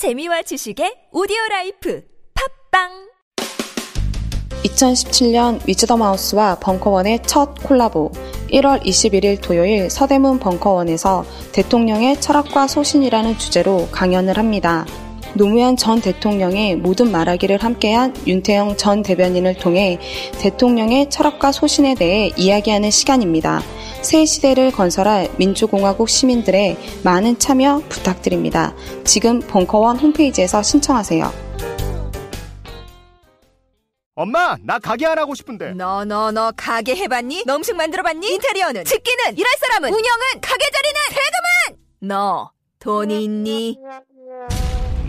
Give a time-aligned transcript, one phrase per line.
[0.00, 2.02] 재미와 지식의 오디오 라이프
[2.70, 2.88] 팟빵
[4.64, 8.10] 2017년 위즈덤하우스와 벙커원의 첫 콜라보
[8.50, 14.86] 1월 21일 토요일 서대문 벙커원에서 대통령의 철학과 소신이라는 주제로 강연을 합니다.
[15.34, 19.98] 노무현 전 대통령의 모든 말하기를 함께한 윤태영 전 대변인을 통해
[20.40, 23.60] 대통령의 철학과 소신에 대해 이야기하는 시간입니다.
[24.02, 28.74] 새 시대를 건설할 민주공화국 시민들의 많은 참여 부탁드립니다.
[29.04, 31.50] 지금 벙커원 홈페이지에서 신청하세요.
[34.14, 35.72] 엄마, 나 가게 안 하고 싶은데.
[35.74, 37.44] 너 너 너 가게 해봤니?
[37.46, 38.26] 너 음식 만들어봤니?
[38.34, 38.84] 인테리어는?
[38.84, 39.38] 집기는?
[39.38, 39.88] 일할 사람은?
[39.88, 40.40] 운영은?
[40.42, 41.00] 가게 자리는?
[41.10, 41.80] 세금은?
[42.00, 43.78] 너 돈이 있니?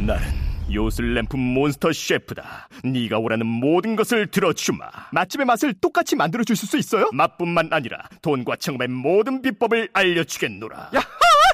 [0.05, 0.40] 나는
[0.73, 2.69] 요술램프 몬스터 셰프다.
[2.83, 4.85] 네가 원하는 모든 것을 들어주마.
[5.11, 7.09] 맛집의 맛을 똑같이 만들어줄 수 있어요?
[7.13, 10.91] 맛뿐만 아니라 돈과 청음의 모든 비법을 알려주겠노라.
[10.93, 11.30] 야하!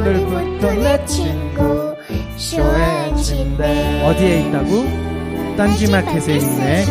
[0.00, 1.94] 오늘부터 내 친구
[3.22, 5.56] 침대 어디에 있다고?
[5.56, 6.84] 딴지마켓에 있네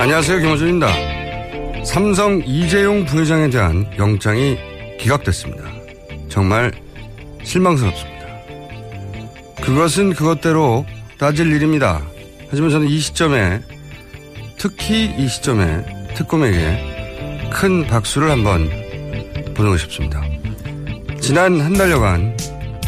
[0.00, 0.40] 안녕하세요.
[0.40, 1.21] 김호준입니다.
[1.92, 4.56] 삼성 이재용 부회장에 대한 영장이
[4.98, 5.62] 기각됐습니다.
[6.30, 6.72] 정말
[7.44, 8.28] 실망스럽습니다.
[9.60, 10.86] 그것은 그것대로
[11.18, 12.00] 따질 일입니다.
[12.48, 13.60] 하지만 저는 이 시점에
[14.56, 18.70] 특히 이 시점에 특검에게 큰 박수를 한번
[19.54, 20.22] 보내고 싶습니다.
[21.20, 22.38] 지난 한 달여간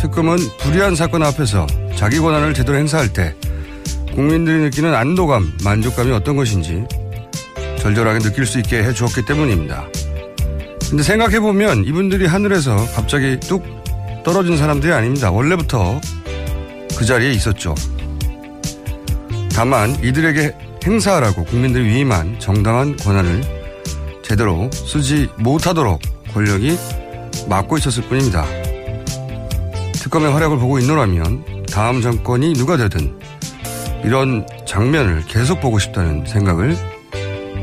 [0.00, 3.34] 특검은 불의한 사건 앞에서 자기 권한을 제대로 행사할 때
[4.14, 6.86] 국민들이 느끼는 안도감, 만족감이 어떤 것인지
[7.84, 9.84] 절절하게 느낄 수 있게 해주었기 때문입니다.
[10.88, 13.62] 근데 생각해보면 이분들이 하늘에서 갑자기 뚝
[14.24, 15.30] 떨어진 사람들이 아닙니다.
[15.30, 16.00] 원래부터
[16.96, 17.74] 그 자리에 있었죠.
[19.54, 20.54] 다만 이들에게
[20.86, 23.42] 행사하라고 국민들이 위임한 정당한 권한을
[24.22, 26.00] 제대로 쓰지 못하도록
[26.32, 26.78] 권력이
[27.50, 28.46] 막고 있었을 뿐입니다.
[29.92, 33.18] 특검의 활약을 보고 있노라면 다음 정권이 누가 되든
[34.04, 36.93] 이런 장면을 계속 보고 싶다는 생각을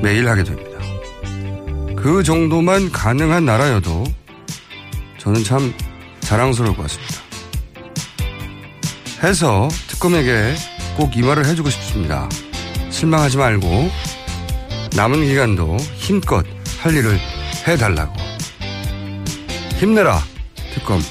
[0.01, 0.79] 매일 하게 됩니다.
[1.95, 4.03] 그 정도만 가능한 나라여도
[5.19, 5.73] 저는 참
[6.21, 7.15] 자랑스러울 것 같습니다.
[9.23, 10.55] 해서 특검에게
[10.97, 12.27] 꼭 이 말을 해주고 싶습니다.
[12.89, 13.91] 실망하지 말고
[14.95, 16.45] 남은 기간도 힘껏
[16.79, 17.19] 할 일을
[17.67, 18.13] 해달라고.
[19.77, 20.19] 힘내라,
[20.73, 21.01] 특검.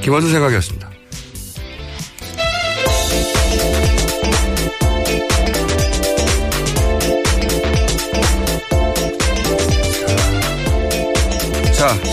[0.00, 0.91] 김원준 생각이었습니다.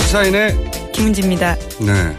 [0.10, 1.56] 시사인의 김은지입니다.
[1.82, 2.18] 네.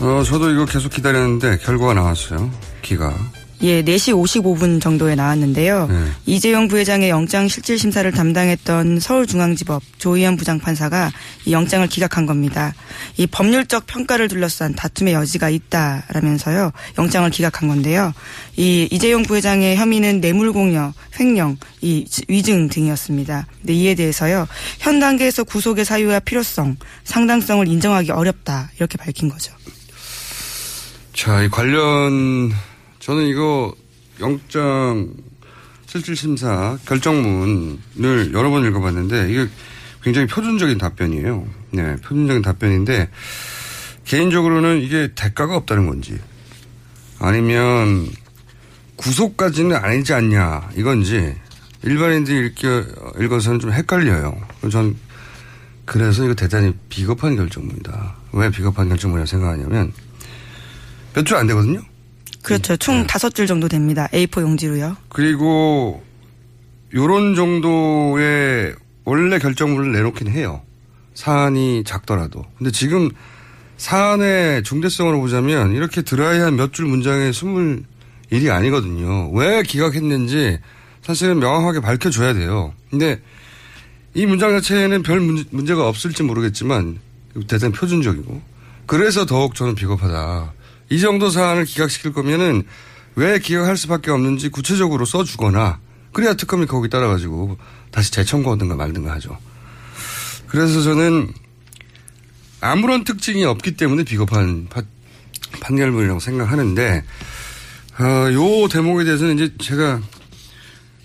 [0.00, 2.48] 어, 저도 이거 계속 기다렸는데 결과가 나왔어요.
[2.80, 3.12] 기가.
[3.62, 5.86] 예, 4시 55분 정도에 나왔는데요.
[5.86, 6.04] 네.
[6.26, 11.10] 이재용 부회장의 영장 실질 심사를 담당했던 서울중앙지법 조희연 부장판사가
[11.46, 12.74] 이 영장을 기각한 겁니다.
[13.16, 16.72] 이 법률적 평가를 둘러싼 다툼의 여지가 있다라면서요.
[16.98, 18.12] 영장을 기각한 건데요.
[18.56, 23.46] 이 이재용 부회장의 혐의는 뇌물공여, 횡령, 이 위증 등이었습니다.
[23.60, 24.46] 근데 이에 대해서요.
[24.80, 29.52] 현 단계에서 구속의 사유와 필요성, 상당성을 인정하기 어렵다 이렇게 밝힌 거죠.
[31.14, 32.52] 자, 이 관련
[33.06, 33.72] 저는 이거
[34.18, 35.14] 영장
[35.86, 39.46] 실질심사 결정문을 여러 번 읽어봤는데 이게
[40.02, 41.46] 굉장히 표준적인 답변이에요.
[41.70, 43.08] 네, 표준적인 답변인데
[44.06, 46.18] 개인적으로는 이게 대가가 없다는 건지
[47.20, 48.08] 아니면
[48.96, 51.32] 구속까지는 아니지 않냐 이건지
[51.84, 52.84] 일반인들이 읽겨,
[53.20, 54.36] 읽어서는 좀 헷갈려요.
[54.72, 54.96] 전
[55.84, 58.16] 그래서 이거 대단히 비겁한 결정문이다.
[58.32, 59.92] 왜 비겁한 결정문이라고 생각하냐면
[61.14, 61.80] 몇 주 안 되거든요.
[62.46, 62.76] 그렇죠.
[62.76, 63.06] 총 네.
[63.06, 64.08] 다섯 줄 정도 됩니다.
[64.12, 64.96] A4 용지로요.
[65.08, 66.02] 그리고
[66.94, 70.62] 요런 정도의 원래 결정문을 내놓긴 해요.
[71.14, 72.44] 사안이 작더라도.
[72.58, 73.10] 근데 지금
[73.76, 77.84] 사안의 중대성으로 보자면 이렇게 드라이한 몇 줄 문장에 숨을
[78.30, 79.30] 일이 아니거든요.
[79.32, 80.58] 왜 기각했는지
[81.02, 82.72] 사실은 명확하게 밝혀줘야 돼요.
[82.90, 83.20] 근데
[84.14, 86.98] 이 문장 자체에는 별 문제, 문제가 없을지 모르겠지만
[87.48, 88.40] 대단히 표준적이고
[88.86, 90.52] 그래서 더욱 저는 비겁하다.
[90.90, 92.64] 이 정도 사안을 기각시킬 거면은
[93.16, 95.80] 왜 기각할 수밖에 없는지 구체적으로 써주거나
[96.12, 97.58] 그래야 특검이 거기 따라가지고
[97.90, 99.36] 다시 재청구하든가 말든가 하죠.
[100.48, 101.32] 그래서 저는
[102.60, 104.82] 아무런 특징이 없기 때문에 비겁한 파-
[105.60, 107.04] 판결문이라고 생각하는데
[107.98, 110.00] 어, 요 대목에 대해서는 이제 제가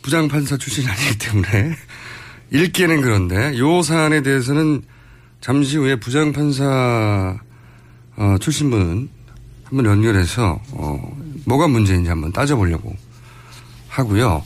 [0.01, 1.75] 부장판사 출신이 아니기 때문에
[2.51, 4.83] 읽기에는 그런데 요 사안에 대해서는
[5.39, 7.37] 잠시 후에 부장판사
[8.17, 9.09] 어, 출신분
[9.71, 12.93] 한번 연결해서 어, 뭐가 문제인지 한번 따져보려고
[13.87, 14.43] 하고요.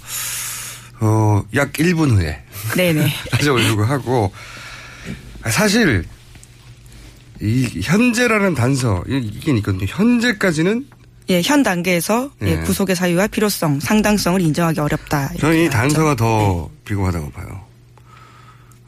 [1.01, 2.41] 어, 약 1분 후에
[2.75, 3.07] 네네.
[3.31, 4.31] 따져보려고 하고
[5.49, 6.05] 사실
[7.41, 9.85] 이 현재라는 단서 이- 이게 있거든요.
[9.87, 10.85] 현재까지는
[11.29, 12.57] 예, 현 단계에서 예, 예.
[12.59, 15.33] 구속의 사유와 필요성, 상당성을 인정하기 어렵다.
[15.39, 15.69] 저는 이.
[15.71, 17.61] 단서가 더 비겁하다고 봐요.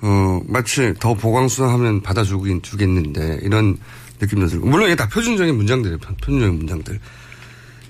[0.02, 3.78] 어, 마치 더 보강 수사하면 받아주긴 주겠는데 이런
[4.20, 5.98] 느낌도 들고 물론 이게 다 표준적인 문장들이에요.
[6.00, 7.00] 표- 표준적인 문장들.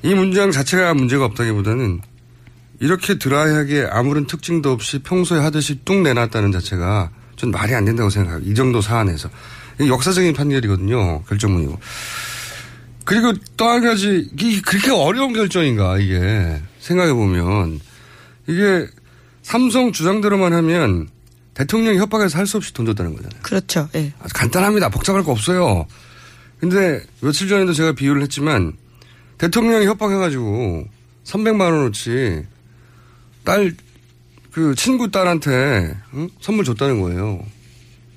[0.03, 2.01] 이 문장 자체가 문제가 없다기보다는
[2.79, 8.41] 이렇게 드라이하게 아무런 특징도 없이 평소에 하듯이 뚝 내놨다는 자체가 전 말이 안 된다고 생각해요.
[8.49, 9.29] 이 정도 사안에서.
[9.79, 11.23] 역사적인 판결이거든요.
[11.23, 11.79] 결정문이고.
[13.05, 16.61] 그리고 또 한 가지, 이게 그렇게 어려운 결정인가, 이게.
[16.79, 17.79] 생각해보면.
[18.47, 18.87] 이게
[19.43, 21.07] 삼성 주장대로만 하면
[21.53, 23.39] 대통령이 협박해서 할 수 없이 돈 줬다는 거잖아요.
[23.41, 23.87] 그렇죠.
[23.95, 24.13] 예.
[24.33, 24.89] 간단합니다.
[24.89, 25.85] 복잡할 거 없어요.
[26.59, 28.73] 근데 며칠 전에도 제가 비유를 했지만
[29.37, 30.87] 대통령이 협박해가지고
[31.23, 32.45] 300만 원어치
[33.43, 33.75] 딸,
[34.51, 36.29] 그 친구 딸한테 응?
[36.41, 37.45] 선물 줬다는 거예요.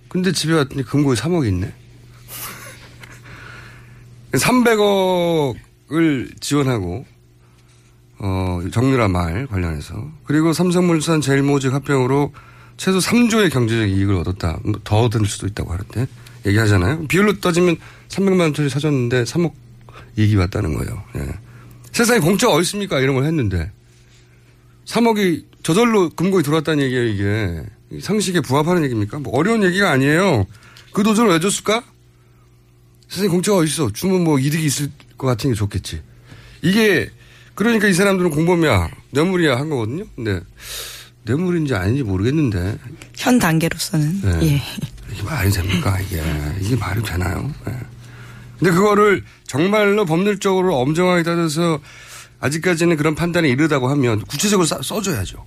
[0.08, 1.72] 근데 집에 왔더니 금고에 3억이 있네.
[4.38, 7.04] 300억을 지원하고
[8.19, 12.32] 어, 정유라 말 관련해서 그리고 삼성물산 제일모직 합병으로
[12.76, 14.58] 최소 3조의 경제적 이익을 얻었다.
[14.62, 16.06] 뭐더 얻을 수도 있다고 하는데
[16.46, 17.06] 얘기하잖아요.
[17.06, 17.76] 비율로 따지면
[18.08, 19.52] 300만 원짜리 사줬는데 3억
[20.16, 21.02] 이익이 왔다는 거예요.
[21.16, 21.26] 예.
[21.92, 23.00] 세상에 공짜가 어디 있습니까?
[23.00, 23.70] 이런 걸 했는데
[24.87, 27.06] 3억이 저절로 금고에 들어왔다는 얘기예요.
[27.06, 29.19] 이게 상식에 부합하는 얘기입니까?
[29.19, 30.46] 뭐 어려운 얘기가 아니에요.
[30.92, 31.84] 그 도전을 왜 줬을까?
[33.08, 33.90] 세상에 공짜가 어디 있어?
[33.92, 36.00] 주면 뭐 이득이 있을 것 같은 게 좋겠지.
[36.62, 37.10] 이게
[37.54, 40.04] 그러니까 이 사람들은 공범이야, 뇌물이야 한 거거든요.
[40.14, 40.40] 근데
[41.25, 42.78] 뇌물인지 아닌지 모르겠는데
[43.16, 44.46] 현 단계로서는 네.
[44.46, 44.62] 예.
[45.20, 46.22] 이게 말이 됩니까 이게
[46.61, 47.50] 이게 말이 되나요?
[47.69, 47.72] 예.
[48.58, 51.81] 근데 그거를 정말로 법률적으로 엄정하게 따져서
[52.40, 55.44] 아직까지는 그런 판단에 이르다고 하면 구체적으로 써- 써줘야죠.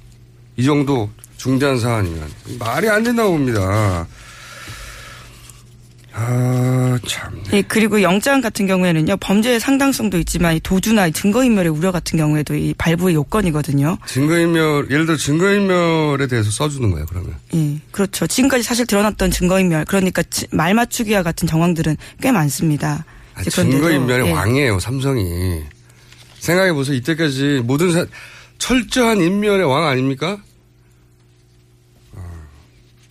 [0.58, 4.08] 이 정도 중대한 사안이면 말이 안 된다고 봅니다.
[6.16, 7.42] 아 참.
[7.54, 12.54] 예, 그리고 영장 같은 경우에는요, 범죄의 상당성도 있지만 이 도주나 이 증거인멸의 우려 같은 경우에도
[12.56, 13.98] 이 발부의 요건이거든요.
[14.06, 17.36] 증거인멸 예를 들어 증거인멸에 대해서 써주는 거예요 그러면.
[17.56, 18.28] 예, 그렇죠.
[18.28, 23.06] 지금까지 사실 드러났던 증거인멸, 그러니까 지- 말 맞추기와 같은 정황들은 꽤 많습니다.
[23.34, 24.32] 아, 증거인멸의 예.
[24.32, 25.64] 왕이에요 삼성이.
[26.40, 28.06] 생각해보세요 이때까지 모든 사,
[28.60, 30.38] 철저한 인멸의 왕 아닙니까?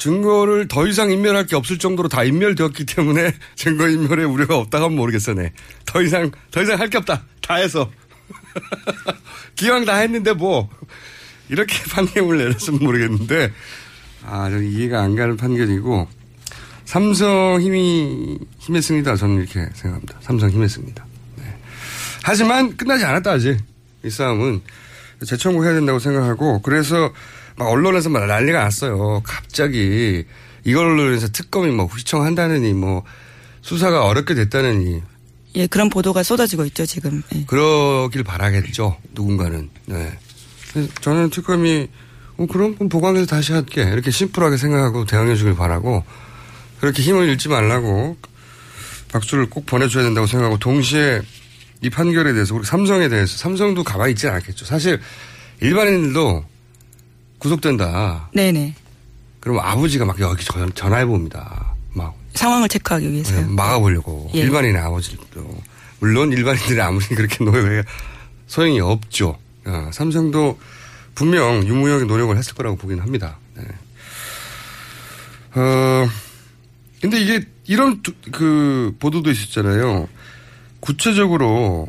[0.02, 4.86] 어, 증거를 더 이상 인멸할 게 없을 정도로 다 인멸되었기 때문에 증거 인멸의 우려가 없다고
[4.86, 5.52] 하면 모르겠어 네.
[5.86, 7.22] 더 이상 더 이상 할 게 없다.
[7.40, 7.90] 다 해서
[9.56, 10.68] 기왕 다 했는데 뭐
[11.48, 13.52] 이렇게 판결을 내렸으면 모르겠는데
[14.24, 16.08] 아, 저 이해가 안 가는 판결이고
[16.84, 19.16] 삼성 힘이 힘했습니다.
[19.16, 20.18] 저는 이렇게 생각합니다.
[20.20, 21.06] 삼성 힘했습니다.
[21.36, 21.56] 네.
[22.22, 23.58] 하지만 끝나지 않았다 아직
[24.04, 24.60] 이 싸움은
[25.24, 27.12] 재청구해야 된다고 생각하고 그래서
[27.56, 29.22] 막 언론에서 막 난리가 났어요.
[29.24, 30.24] 갑자기
[30.64, 33.04] 이걸로 해서 특검이 뭐 휘청한다느니 뭐
[33.62, 35.02] 수사가 어렵게 됐다느니
[35.54, 37.22] 예, 그런 보도가 쏟아지고 있죠, 지금.
[37.34, 37.44] 예.
[37.46, 38.96] 그러길 바라겠죠.
[39.12, 39.68] 누군가는.
[39.84, 40.18] 네.
[41.02, 41.88] 저는 특검이
[42.38, 46.02] 어, 그럼 그럼 보강해서 다시 할게 이렇게 심플하게 생각하고 대응해 주길 바라고
[46.80, 48.16] 그렇게 힘을 잃지 말라고
[49.12, 51.20] 박수를 꼭 보내줘야 된다고 생각하고 동시에
[51.82, 54.64] 이 판결에 대해서 우리 삼성에 대해서 삼성도 가만히 있지 않았겠죠.
[54.64, 55.00] 사실
[55.60, 56.44] 일반인들도
[57.46, 58.28] 구속된다.
[58.32, 58.72] 네네.
[59.40, 61.74] 그럼 아버지가 막 여기 전- 전화해 봅니다.
[61.92, 63.40] 막 상황을 체크하기 위해서요.
[63.40, 64.38] 네, 막아보려고 예.
[64.40, 65.22] 일반인의 아버지도
[65.98, 67.82] 물론 일반인들이 아무리 그렇게 노력해
[68.46, 69.36] 소용이 없죠.
[69.66, 70.58] 어, 삼성도
[71.16, 73.36] 분명 유무역의 노력을 했을 거라고 보긴 합니다.
[73.56, 73.64] 네.
[75.54, 76.08] 어
[77.00, 80.08] 근데 이게 이런 두- 그 보도도 있었잖아요.
[80.80, 81.88] 구체적으로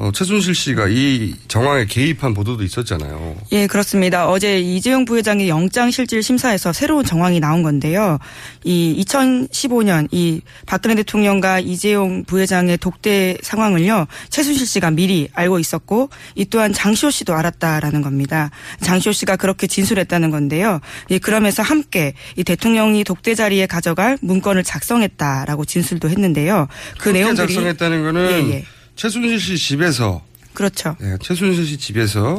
[0.00, 3.36] 어, 최순실 씨가 이 정황에 개입한 보도도 있었잖아요.
[3.52, 4.30] 예, 그렇습니다.
[4.30, 8.18] 어제 이재용 부회장의 영장 실질 심사에서 새로운 정황이 나온 건데요.
[8.64, 14.06] 이 2015년 이 박근혜 대통령과 이재용 부회장의 독대 상황을요.
[14.30, 18.50] 최순실 씨가 미리 알고 있었고 이 또한 장시호 씨도 알았다라는 겁니다.
[18.80, 20.80] 장시호 씨가 그렇게 진술했다는 건데요.
[21.10, 26.68] 예, 그러면서 함께 이 대통령이 독대 자리에 가져갈 문건을 작성했다라고 진술도 했는데요.
[26.98, 28.64] 그 내용들이 작성했다는 거는 예, 예.
[29.00, 30.20] 최순실 씨 집에서
[30.52, 30.94] 그렇죠.
[31.00, 32.38] 네, 최순실 씨 집에서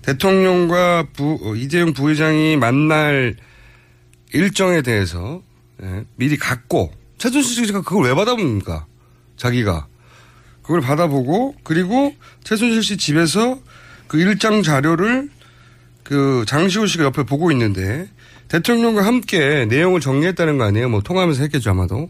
[0.00, 3.36] 대통령과 부, 어, 이재용 부회장이 만날
[4.32, 5.42] 일정에 대해서
[5.82, 8.86] 예, 미리 갖고 최순실 씨가 그걸 왜 받아봅니까?
[9.36, 9.88] 자기가
[10.62, 12.14] 그걸 받아보고 그리고
[12.44, 13.60] 최순실 씨 집에서
[14.08, 15.28] 그 일장 자료를
[16.02, 18.08] 그 장시호 씨가 옆에 보고 있는데
[18.48, 20.88] 대통령과 함께 내용을 정리했다는 거 아니에요?
[20.88, 22.08] 뭐 통화하면서 했겠죠 아마도.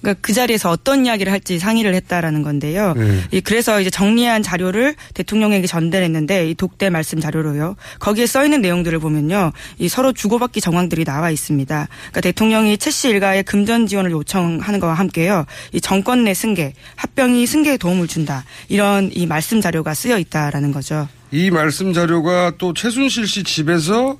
[0.00, 2.94] 그러니까 그 자리에서 어떤 이야기를 할지 상의를 했다라는 건데요.
[2.94, 3.20] 네.
[3.30, 7.76] 이 그래서 이제 정리한 자료를 대통령에게 전달했는데 이 독대 말씀 자료로요.
[7.98, 9.52] 거기에 써 있는 내용들을 보면요.
[9.78, 11.88] 이 서로 주고받기 정황들이 나와 있습니다.
[11.90, 15.46] 그러니까 대통령이 최씨 일가의 금전 지원을 요청하는 것과 함께요.
[15.72, 18.44] 이 정권 내 승계, 합병이 승계에 도움을 준다.
[18.68, 21.08] 이런 이 말씀 자료가 쓰여 있다라는 거죠.
[21.32, 24.18] 이 말씀 자료가 또 최순실 씨 집에서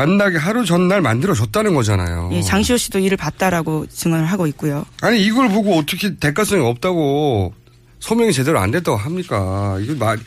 [0.00, 2.30] 만나게 하루 전날 만들어줬다는 거잖아요.
[2.32, 4.86] 예, 장시호 씨도 이를 봤다라고 증언을 하고 있고요.
[5.02, 7.52] 아니 이걸 보고 어떻게 대가성이 없다고
[7.98, 9.76] 소명이 제대로 안 됐다고 합니까?
[9.82, 10.18] 이거 말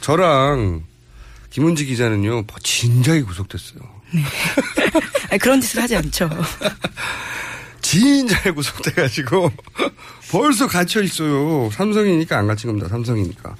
[0.00, 0.82] 저랑
[1.50, 3.80] 김은지 기자는요 진작에 구속됐어요.
[5.30, 6.28] 아니, 그런 짓을 하지 않죠.
[7.80, 9.52] 진작에 구속돼가지고
[10.32, 11.70] 벌써 갇혀 있어요.
[11.72, 12.88] 삼성이니까 안 갇힌 겁니다.
[12.88, 13.54] 삼성이니까.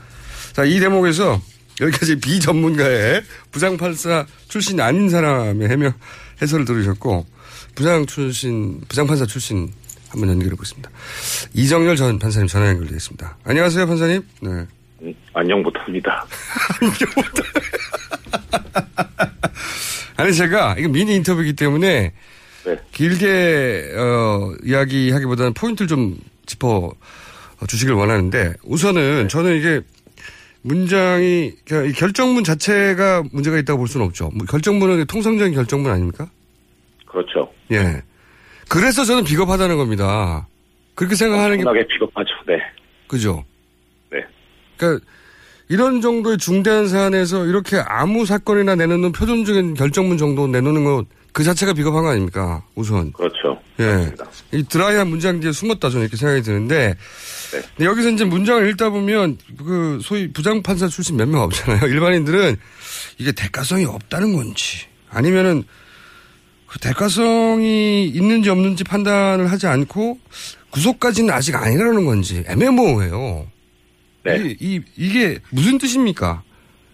[0.55, 1.41] 자 이 대목에서
[1.81, 5.93] 여기까지 비전문가의 부장판사 출신 아닌 사람의 해명
[6.41, 7.27] 해설을 들으셨고
[7.75, 9.73] 부장 출신 부장판사 출신
[10.11, 10.91] 한번 연결해 보겠습니다.
[11.55, 13.39] 이정열 전 판사님 전화 연결되겠습니다.
[13.45, 14.23] 안녕하세요 판사님.
[14.43, 14.67] 네.
[15.35, 16.27] 안녕 못합니다.
[20.17, 22.13] 아니 제가 이거 미니 인터뷰이기 때문에
[22.65, 22.77] 네.
[22.93, 26.93] 길게 어, 이야기 하기보다는 포인트를 좀 짚어
[27.67, 29.81] 주시길 원하는데 우선은 저는 이게
[30.63, 34.31] 문장이 그러니까 이 결정문 자체가 문제가 있다고 볼 수는 없죠.
[34.35, 36.31] 뭐 결정문은 통상적인 결정문 아닙니까?
[37.07, 37.53] 그렇죠.
[37.73, 38.03] 예.
[38.69, 40.47] 그래서 저는 비겁하다는 겁니다.
[40.95, 42.31] 그렇게 생각하는 게 비겁하죠.
[42.47, 42.59] 네.
[43.09, 43.45] 그죠?
[44.11, 44.21] 네.
[44.77, 45.05] 그러니까
[45.69, 51.73] 이런 정도의 중대한 사안에서 이렇게 아무 사건이나 내놓는 표준적인 결정문 정도 내놓는 것 그 자체가
[51.73, 52.63] 비겁한 거 아닙니까?
[52.75, 53.13] 우선.
[53.13, 53.59] 그렇죠.
[53.81, 54.13] 예.
[54.53, 56.95] 이 드라이한 문장 뒤에 숨었다 저는 이렇게 생각이 드는데
[57.61, 61.87] 근데 여기서 이제 문장을 읽다 보면 그 소위 부장판사 출신 몇 명 없잖아요.
[61.91, 62.57] 일반인들은
[63.19, 65.65] 이게 대가성이 없다는 건지 아니면은
[66.67, 70.19] 그 대가성이 있는지 없는지 판단을 하지 않고
[70.71, 73.47] 구속까지는 아직 아니라는 건지 애매모호해요.
[74.25, 74.37] 네.
[74.39, 76.43] 이, 이, 이게 무슨 뜻입니까?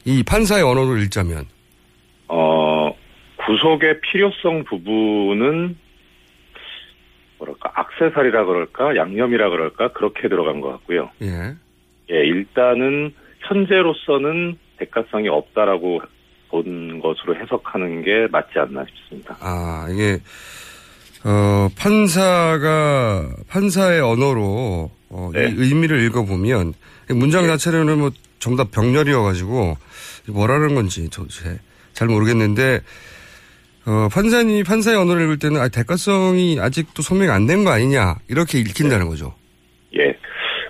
[0.05, 1.45] 이 판사의 언어를 읽자면.
[2.27, 2.91] 어,
[3.47, 5.77] 구속의 필요성 부분은
[7.39, 11.11] 뭐랄까 악세사리라 그럴까 양념이라 그럴까 그렇게 들어간 것 같고요.
[11.23, 11.55] 예.
[12.11, 16.01] 예, 일단은 현재로서는 대가성이 없다라고
[16.49, 19.37] 본 것으로 해석하는 게 맞지 않나 싶습니다.
[19.41, 20.19] 아, 이게,
[21.25, 25.49] 어, 판사가, 판사의 언어로, 어, 네.
[25.49, 26.73] 이 의미를 읽어보면,
[27.11, 29.77] 이 문장 자체로는 뭐 정답 병렬이어가지고,
[30.29, 31.59] 뭐라는 건지 도대체
[31.93, 32.81] 잘 모르겠는데,
[33.89, 39.09] 어, 판사님이 판사의 언어를 읽을 때는, 아, 대가성이 아직도 소명이 안된 거 아니냐, 이렇게 읽힌다는
[39.09, 39.35] 거죠.
[39.99, 40.15] 예.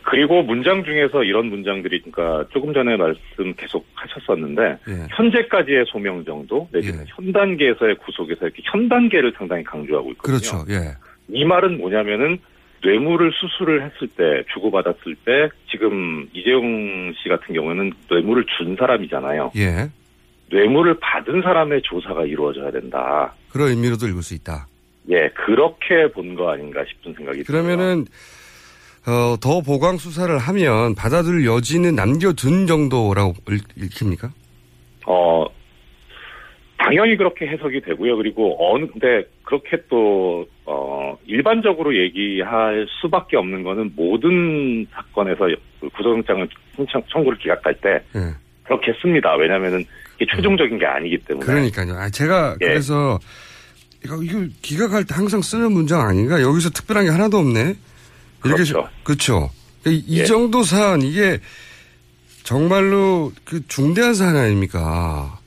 [0.04, 5.06] 그리고 문장 중에서 이런 문장들이 그러니까 조금 전에 말씀 계속 하셨었는데 예.
[5.10, 10.38] 현재까지의 소명 정도 내지는 현 단계에서의 구속에서 이렇게 현 단계를 상당히 강조하고 있거든요.
[10.38, 10.96] 그렇죠, 예.
[11.28, 12.38] 이 말은 뭐냐면은
[12.82, 19.52] 뇌물을 수수를 했을 때 주고받았을 때 지금 이재용 씨 같은 경우는 뇌물을 준 사람이잖아요.
[19.56, 19.90] 예.
[20.50, 23.34] 뇌물을 받은 사람의 조사가 이루어져야 된다.
[23.50, 24.66] 그런 의미로도 읽을 수 있다.
[25.10, 27.62] 예, 그렇게 본 거 아닌가 싶은 생각이 들어요.
[27.62, 28.04] 그러면은,
[29.06, 34.30] 어, 더 보강 수사를 하면 받아들일 여지는 남겨둔 정도라고 읽, 읽힙니까?
[35.06, 35.46] 어,
[36.76, 38.16] 당연히 그렇게 해석이 되고요.
[38.16, 45.48] 그리고 어느, 근데 그렇게 또, 어, 일반적으로 얘기할 수밖에 없는 거는 모든 사건에서
[45.80, 46.48] 그 구속영장을
[47.10, 48.34] 청구를 기각할 때 예.
[48.68, 49.34] 그렇게 씁니다.
[49.34, 49.84] 왜냐면은
[50.16, 51.46] 이게 최종적인 게 아니기 때문에.
[51.46, 51.94] 그러니까요.
[51.94, 52.66] 아, 제가 예.
[52.66, 53.18] 그래서
[54.04, 56.40] 이거 이거 기각할 때 항상 쓰는 문장 아닌가?
[56.40, 57.74] 여기서 특별한 게 하나도 없네.
[58.44, 58.88] 이렇게 그렇죠.
[59.02, 59.50] 그렇죠.
[59.86, 60.24] 이, 이 예.
[60.24, 61.38] 정도 사안 이게
[62.44, 65.38] 정말로 그 중대한 사안 아닙니까?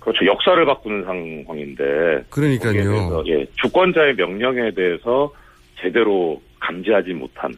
[0.00, 0.24] 그렇죠.
[0.24, 1.84] 역사를 바꾸는 상황인데.
[2.30, 3.22] 그러니까요.
[3.26, 5.32] 예, 주권자의 명령에 대해서
[5.80, 7.54] 제대로 감지하지 못한.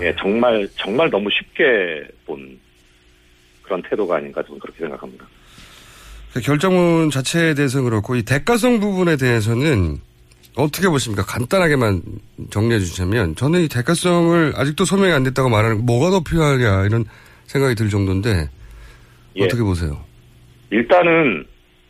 [0.00, 2.58] 예, 정말 정말 너무 쉽게 본
[3.62, 5.26] 그런 태도가 아닌가 저는 그렇게 생각합니다.
[6.32, 9.98] 그 결정문 자체에 대해서는 그렇고 이 대가성 부분에 대해서는
[10.56, 11.24] 어떻게 보십니까?
[11.24, 12.02] 간단하게만
[12.50, 17.04] 정리해 주시자면 저는 이 대가성을 아직도 소명이 안 됐다고 말하는 뭐가 더 필요하냐 이런
[17.46, 18.48] 생각이 들 정도인데
[19.36, 19.44] 예.
[19.44, 19.98] 어떻게 보세요?
[20.70, 21.44] 일단은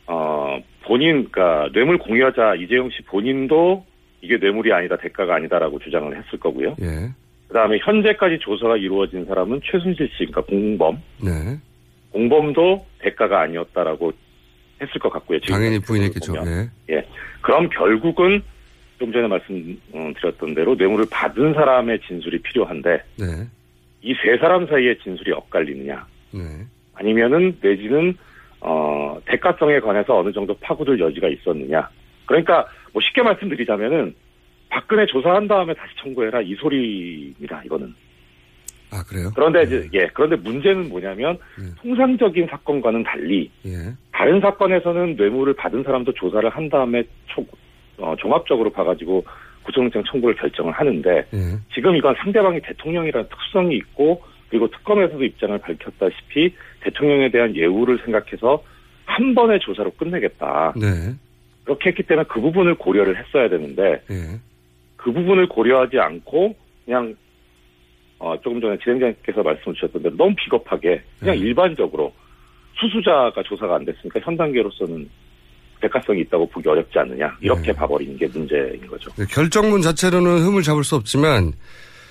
[0.07, 3.85] 어, 본인 그러니까 뇌물 공여자 이재용 씨 본인도
[4.21, 6.77] 이게 뇌물이 아니다 대가가 아니다라고 주장을 했을 거고요.
[6.83, 7.13] 예.
[7.53, 11.59] 그다음에 현재까지 조사가 이루어진 사람은 최순실 씨 그러니까 공범 네.
[12.11, 14.13] 공범도 대가가 아니었다라고
[14.81, 15.39] 했을 것 같고요.
[15.41, 16.33] 지금 당연히 부인했겠죠.
[16.33, 16.71] 보면.
[16.89, 16.95] 예.
[16.95, 17.07] 예.
[17.43, 18.43] 그럼 결국은
[18.99, 23.27] 좀 전에 말씀드렸던 대로 뇌물을 받은 사람의 진술이 필요한데 네.
[24.01, 26.41] 이세 사람 사이의 진술이 엇갈리느냐 네.
[26.95, 28.17] 아니면은 내지는
[28.61, 31.89] 어 대가성에 관해서 어느 정도 파고들 여지가 있었느냐
[32.25, 34.15] 그러니까 뭐 쉽게 말씀드리자면은
[34.73, 37.95] 박근혜 조사한 다음에 다시 청구해라 이 소리입니다 이거는
[38.91, 39.31] 아 그래요?
[39.35, 41.39] 그런데 이제 예 그런데 문제는 뭐냐면
[41.83, 43.93] 통상적인 사건과는 달리 예.
[44.13, 47.47] 다른 사건에서는 뇌물을 받은 사람도 조사를 한 다음에 총,
[47.99, 49.25] 어, 종합적으로 봐가지고
[49.65, 51.39] 구속영장 청구를 결정을 하는데 예.
[51.75, 58.63] 지금 이건 상대방이 대통령이라는 특성이 있고 그리고 특검에서도 입장을 밝혔다시피 대통령에 대한 예우를 생각해서
[59.05, 60.75] 한 번의 조사로 끝내겠다.
[60.77, 61.15] 네.
[61.65, 64.39] 그렇게 했기 때문에 그 부분을 고려를 했어야 되는데 예.
[65.03, 66.55] 그 부분을 고려하지 않고
[66.85, 67.15] 그냥
[68.19, 72.13] 어, 조금 전에 진행자께서 말씀을 주셨던 대로 너무 비겁하게 그냥 일반적으로
[72.79, 75.09] 수수자가 조사가 안 됐으니까 현 단계로서는
[75.81, 79.11] 대가성이 있다고 보기 어렵지 않느냐 이렇게 봐버리는 게 문제인 거죠.
[79.17, 81.53] 네, 결정문 자체로는 흠을 잡을 수 없지만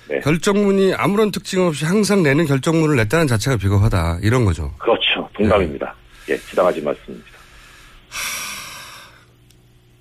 [0.08, 0.20] 네.
[0.20, 4.70] 결정문이 아무런 특징 없이 항상 내는 결정문을 냈다는 자체가 비겁하다 이런 거죠.
[4.78, 5.26] 그렇죠.
[5.32, 5.94] 동감입니다.
[6.28, 7.30] 예, 지당하신 말씀입니다.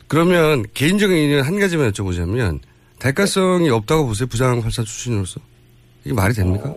[0.10, 2.60] 그러면 개인적인 의견 한 가지만 여쭤보자면
[3.02, 5.42] 대가성이 없다고 보세요 부장 판사 출신으로서
[6.06, 6.76] 이게 말이 됩니까?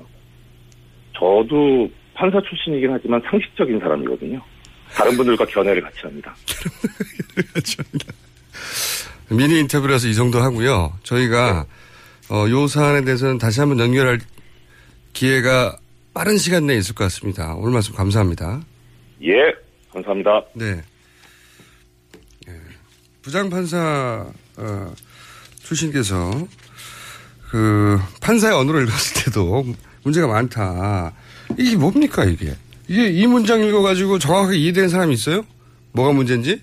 [1.12, 4.40] 저도 판사 출신이긴 하지만 상식적인 사람이거든요.
[4.90, 6.34] 다른 분들과 견해를 같이 합니다.
[9.28, 10.94] 미니 인터뷰라서 이 정도 하고요.
[11.02, 11.66] 저희가
[12.30, 14.18] 어, 요 사안에 대해서는 다시 한번 연결할
[15.12, 15.76] 기회가
[16.14, 17.54] 빠른 시간 내에 있을 것 같습니다.
[17.54, 18.62] 오늘 말씀 감사합니다.
[19.22, 19.52] 예,
[19.92, 20.42] 감사합니다.
[20.54, 20.80] 네.
[22.48, 22.52] 예.
[23.20, 24.94] 부장판사 어,
[25.64, 26.46] 출신께서
[27.50, 29.64] 그 판사의 언어를 읽었을 때도
[30.02, 31.12] 문제가 많다.
[31.58, 32.56] 이게 뭡니까 이게?
[32.88, 35.44] 이게 이 문장 읽어가지고 정확하게 이해되는 사람이 있어요?
[35.92, 36.60] 뭐가 문제인지?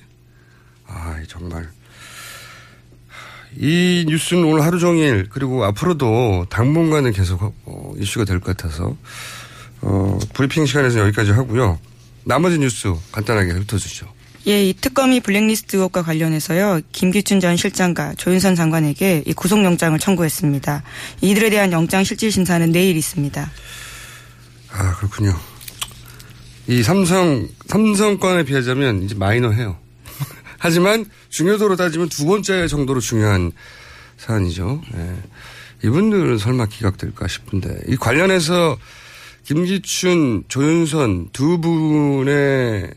[0.88, 1.70] 아 정말
[3.58, 8.96] 이 뉴스는 오늘 하루 종일 그리고 앞으로도 당분간은 계속 어, 이슈가 될 것 같아서
[9.82, 11.80] 어, 브리핑 시간에서 여기까지 하고요.
[12.24, 14.08] 나머지 뉴스 간단하게 훑어주죠.
[14.48, 20.84] 예, 이 특검이 블랙리스트 의혹과 관련해서요, 김기춘 전 실장과 조윤선 장관에게 이 구속영장을 청구했습니다.
[21.22, 23.52] 이들에 대한 영장 실질 심사는 내일 있습니다.
[24.72, 25.38] 아, 그렇군요.
[26.68, 29.78] 이 삼성, 삼성권에 비하자면 이제 마이너해요.
[30.58, 33.52] 하지만 중요도로 따지면 두 번째 정도로 중요한
[34.18, 34.82] 사안이죠.
[34.96, 35.16] 예.
[35.84, 37.82] 이분들은 설마 기각될까 싶은데.
[37.88, 38.78] 이 관련해서
[39.44, 42.92] 김기춘, 조윤선 두 분의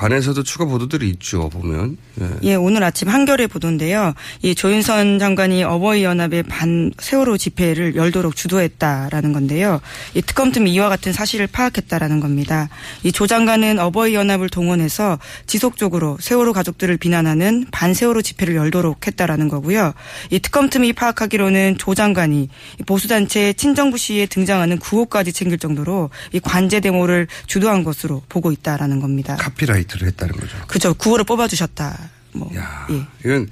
[0.00, 1.98] 관해서도 추가 보도들이 있죠, 보면.
[2.22, 2.28] 예.
[2.42, 4.14] 예, 오늘 아침 한겨레 보도인데요.
[4.40, 9.82] 이 조윤선 장관이 어버이 연합의 반 세월호 집회를 열도록 주도했다라는 건데요.
[10.14, 12.68] 이 특검팀이 이와 같은 사실을 파악했다라는 겁니다.
[13.04, 19.48] 이 조 장관은 어버이 연합을 동원해서 지속적으로 세월호 가족들을 비난하는 반 세월호 집회를 열도록 했다라는
[19.48, 19.92] 거고요.
[20.30, 22.48] 이 특검팀이 파악하기로는 조 장관이
[22.80, 29.00] 이 보수단체 친정부 시위에 등장하는 구호까지 챙길 정도로 이 관제 데모를 주도한 것으로 보고 있다라는
[29.00, 29.36] 겁니다.
[29.36, 30.56] 카피라이트 를 했다는 거죠.
[30.66, 30.94] 그죠.
[30.94, 32.10] 구호를 뽑아주셨다.
[32.32, 32.50] 뭐.
[32.54, 33.06] 예.
[33.24, 33.48] 이건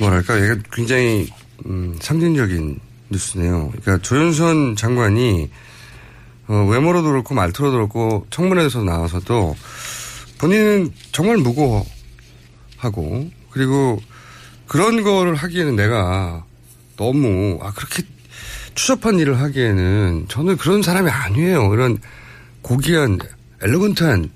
[0.00, 1.28] 뭐랄까, 이건 굉장히
[1.64, 3.68] 음, 상징적인 뉴스네요.
[3.70, 5.50] 그러니까 조윤선 장관이
[6.48, 9.56] 어, 외모로도 그렇고 말투로도 그렇고 청문회에서 나와서도
[10.38, 11.86] 본인은 정말 무고하고
[13.50, 14.00] 그리고
[14.66, 16.44] 그런 거를 하기에는 내가
[16.96, 18.02] 너무 아 그렇게
[18.74, 21.72] 추접한 일을 하기에는 저는 그런 사람이 아니에요.
[21.72, 21.98] 이런
[22.62, 23.18] 고귀한
[23.62, 24.30] 엘러건트한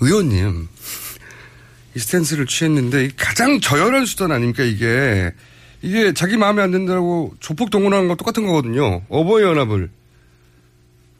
[0.00, 0.68] 의원님
[1.94, 5.32] 이 스탠스를 취했는데 가장 저열한 수단 아닙니까 이게
[5.82, 9.02] 이게 자기 마음에 안 든다고 조폭 동원하는 거 똑같은 거거든요.
[9.08, 9.90] 어버이 연합을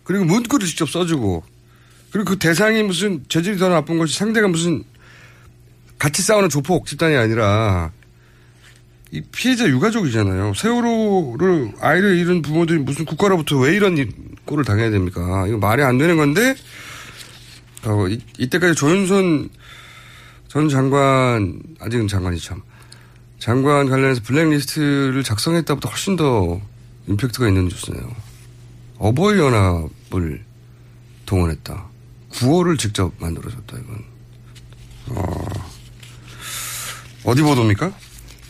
[0.04, 1.44] 그리고 문구를 직접 써주고
[2.10, 4.82] 그리고 그 대상이 무슨 재질이 더 나쁜 것이 상대가 무슨
[5.98, 7.90] 같이 싸우는 조폭 집단이 아니라
[9.12, 10.54] 이 피해자 유가족이잖아요.
[10.54, 14.12] 세월호를 아이를 잃은 부모들이 무슨 국가로부터 왜 이런 일-
[14.44, 15.46] 꼴을 당해야 됩니까?
[15.48, 16.54] 이거 말이 안 되는 건데
[17.84, 19.50] 어, 이, 이때까지 조윤선
[20.48, 22.62] 전 장관 아직은 장관이 참
[23.38, 26.60] 장관 관련해서 블랙리스트를 작성했다보다 훨씬 더
[27.06, 28.14] 임팩트가 있는 뉴스네요.
[28.98, 30.42] 어버이 연합을
[31.26, 31.84] 동원했다.
[32.30, 34.04] 구호를 직접 만들어줬다, 이건.
[35.08, 35.44] 어,
[37.24, 37.92] 어디 보도입니까?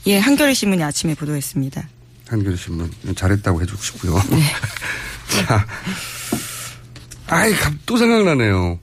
[0.07, 1.89] 예, 한겨레 신문이 아침에 보도했습니다.
[2.29, 2.91] 한겨레 신문.
[3.17, 4.23] 잘했다고 해주고 싶고요.
[5.47, 5.67] 자.
[7.27, 8.79] 아이, 갑- 또 생각나네요.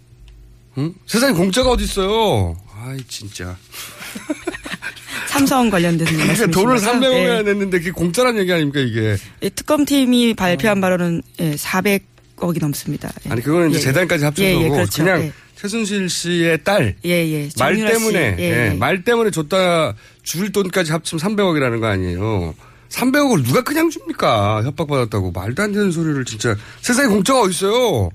[0.77, 0.93] 응?
[1.05, 2.57] 세상에 공짜가 어딨어요.
[2.83, 3.55] 아이, 진짜.
[5.27, 9.17] 삼성 관련된 그러니까 돈을 300억이나 냈는데 그게 공짜란 얘기 아닙니까, 이게.
[9.41, 13.11] 예, 특검팀이 발표한 바로는 예, 400억이 넘습니다.
[13.25, 13.31] 예.
[13.31, 15.03] 아니, 그거는 이제 예, 재단까지 합쳐서 예, 예, 고 그렇죠.
[15.03, 15.33] 그냥 예.
[15.55, 16.95] 최순실 씨의 딸.
[17.05, 17.49] 예, 예.
[17.57, 17.75] 말.
[17.77, 18.73] 때문에, 예, 예, 예.
[18.73, 22.53] 말 때문에 줬다 줄 돈까지 합치면 300억이라는 거 아니에요.
[22.89, 24.63] 300억을 누가 그냥 줍니까?
[24.63, 25.31] 협박받았다고.
[25.31, 26.55] 말도 안 되는 소리를 진짜.
[26.81, 28.09] 세상에 공짜가 어딨어요?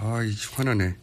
[0.00, 0.94] 아이, 화나네.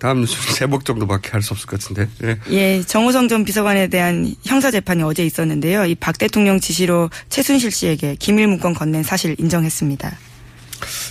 [0.00, 2.08] 다음 뉴스 제목 정도밖에 할 수 없을 것 같은데.
[2.24, 2.38] 예.
[2.50, 5.84] 예, 정우성 전 비서관에 대한 형사 재판이 어제 있었는데요.
[5.84, 10.18] 이 박 대통령 지시로 최순실 씨에게 기밀 문건 건넨 사실 인정했습니다.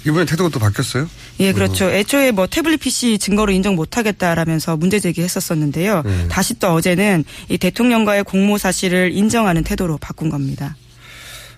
[0.07, 1.07] 이번에 태도가 또 바뀌었어요?
[1.41, 1.85] 예, 그렇죠.
[1.91, 6.01] 애초에 뭐 태블릿 PC 증거로 인정 못하겠다라면서 문제 제기했었었는데요.
[6.03, 6.27] 네.
[6.27, 10.75] 다시 또 어제는 이 대통령과의 공모 사실을 인정하는 태도로 바꾼 겁니다.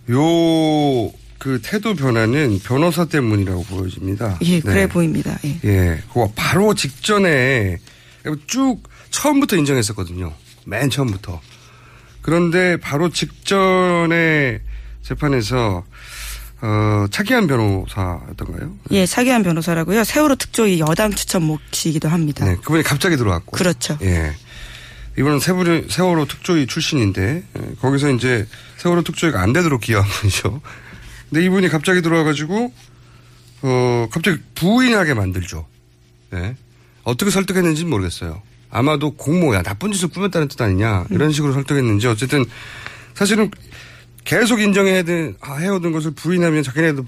[0.09, 0.19] 요,
[1.41, 4.37] 그 태도 변화는 변호사 때문이라고 보여집니다.
[4.43, 4.87] 예, 그래 네.
[4.87, 5.39] 보입니다.
[5.43, 5.59] 예.
[5.63, 7.79] 예, 그거 바로 직전에
[8.45, 10.31] 쭉 처음부터 인정했었거든요.
[10.67, 11.41] 맨 처음부터.
[12.21, 14.59] 그런데 바로 직전에
[15.01, 15.83] 재판에서
[16.61, 18.75] 어, 차기한 변호사였던가요?
[18.91, 20.03] 예, 차기한 변호사라고요.
[20.03, 22.45] 세월호 특조위 여당 추천 몫이기도 합니다.
[22.45, 23.57] 네, 그분이 갑자기 들어왔고.
[23.57, 23.97] 그렇죠.
[24.03, 24.31] 예.
[25.17, 28.45] 이번은 세월호, 세월호 특조위 출신인데, 예, 거기서 이제
[28.77, 30.61] 세월호 특조위가 안 되도록 기여한 분이죠.
[31.31, 32.73] 근데 이분이 갑자기 들어와가지고,
[33.63, 35.65] 어, 갑자기 부인하게 만들죠.
[36.33, 36.55] 예.
[37.03, 38.41] 어떻게 설득했는지 는 모르겠어요.
[38.69, 42.45] 아마도 공모야, 나쁜 짓을 꾸몄다는 뜻 아니냐, 이런 식으로 설득했는지, 어쨌든,
[43.13, 43.49] 사실은
[44.25, 47.05] 계속 인정해야 된, 아, 해오던 것을 부인하면 자기네도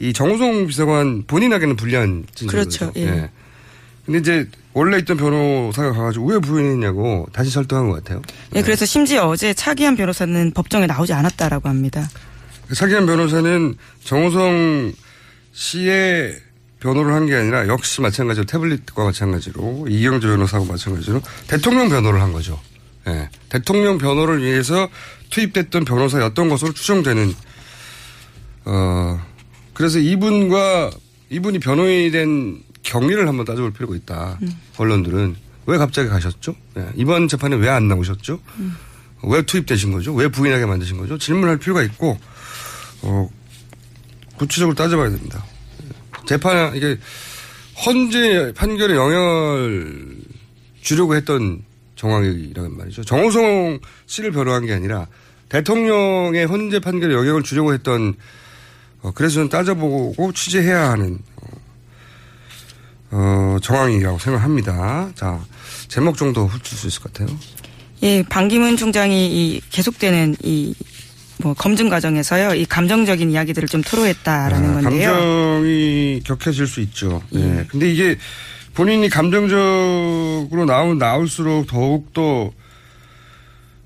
[0.00, 2.90] 이 정우성 비서관 본인에게는 불리한 진술이죠.
[2.92, 3.30] 그렇죠, 예.
[4.04, 8.22] 근데 이제 원래 있던 변호사가 가가지고 왜 부인했냐고 다시 설득한 것 같아요.
[8.56, 12.08] 예, 그래서 심지어 어제 차기한 변호사는 법정에 나오지 않았다라고 합니다.
[12.74, 14.92] 차기한 변호사는 정우성
[15.52, 16.36] 씨의
[16.80, 22.58] 변호를 한 게 아니라 역시 마찬가지로 태블릿과 마찬가지로 이경재 변호사하고 마찬가지로 대통령 변호를 한 거죠.
[23.06, 23.28] 예.
[23.48, 24.88] 대통령 변호를 위해서
[25.30, 27.34] 투입됐던 변호사였던 것으로 추정되는
[28.66, 29.20] 어
[29.74, 30.90] 그래서 이분과
[31.30, 34.38] 이분이 변호인이 된 경위를 한번 따져볼 필요가 있다.
[34.78, 36.54] 언론들은 왜 갑자기 가셨죠?
[36.78, 36.86] 예.
[36.96, 38.40] 이번 재판에 왜 안 나오셨죠?
[39.24, 40.14] 왜 투입되신 거죠?
[40.14, 41.18] 왜 부인하게 만드신 거죠?
[41.18, 42.18] 질문할 필요가 있고
[43.02, 43.28] 어,
[44.36, 45.44] 구체적으로 따져봐야 됩니다.
[46.26, 46.98] 재판 이게
[47.84, 50.18] 헌재 판결에 영향을
[50.82, 51.62] 주려고 했던
[51.96, 53.04] 정황이라는 말이죠.
[53.04, 55.06] 정호성 씨를 변호한 게 아니라
[55.48, 58.14] 대통령의 헌재 판결에 영향을 주려고 했던
[59.02, 61.46] 어, 그래서 저는 따져보고 취재해야 하는 어,
[63.10, 65.10] 어, 정황이라고 생각합니다.
[65.14, 65.40] 자
[65.88, 67.36] 제목 정도 훑을 수 있을 것 같아요.
[68.02, 70.74] 예, 반기문 총장이 이 계속되는 이
[71.42, 75.10] 뭐 검증 과정에서요, 이 감정적인 이야기들을 좀 토로했다라는 아, 건데요.
[75.12, 77.22] 감정이 격해질 수 있죠.
[77.30, 77.66] 네.
[77.68, 78.16] 근데 이게
[78.74, 82.50] 본인이 감정적으로 나오면 나올수록 더욱 더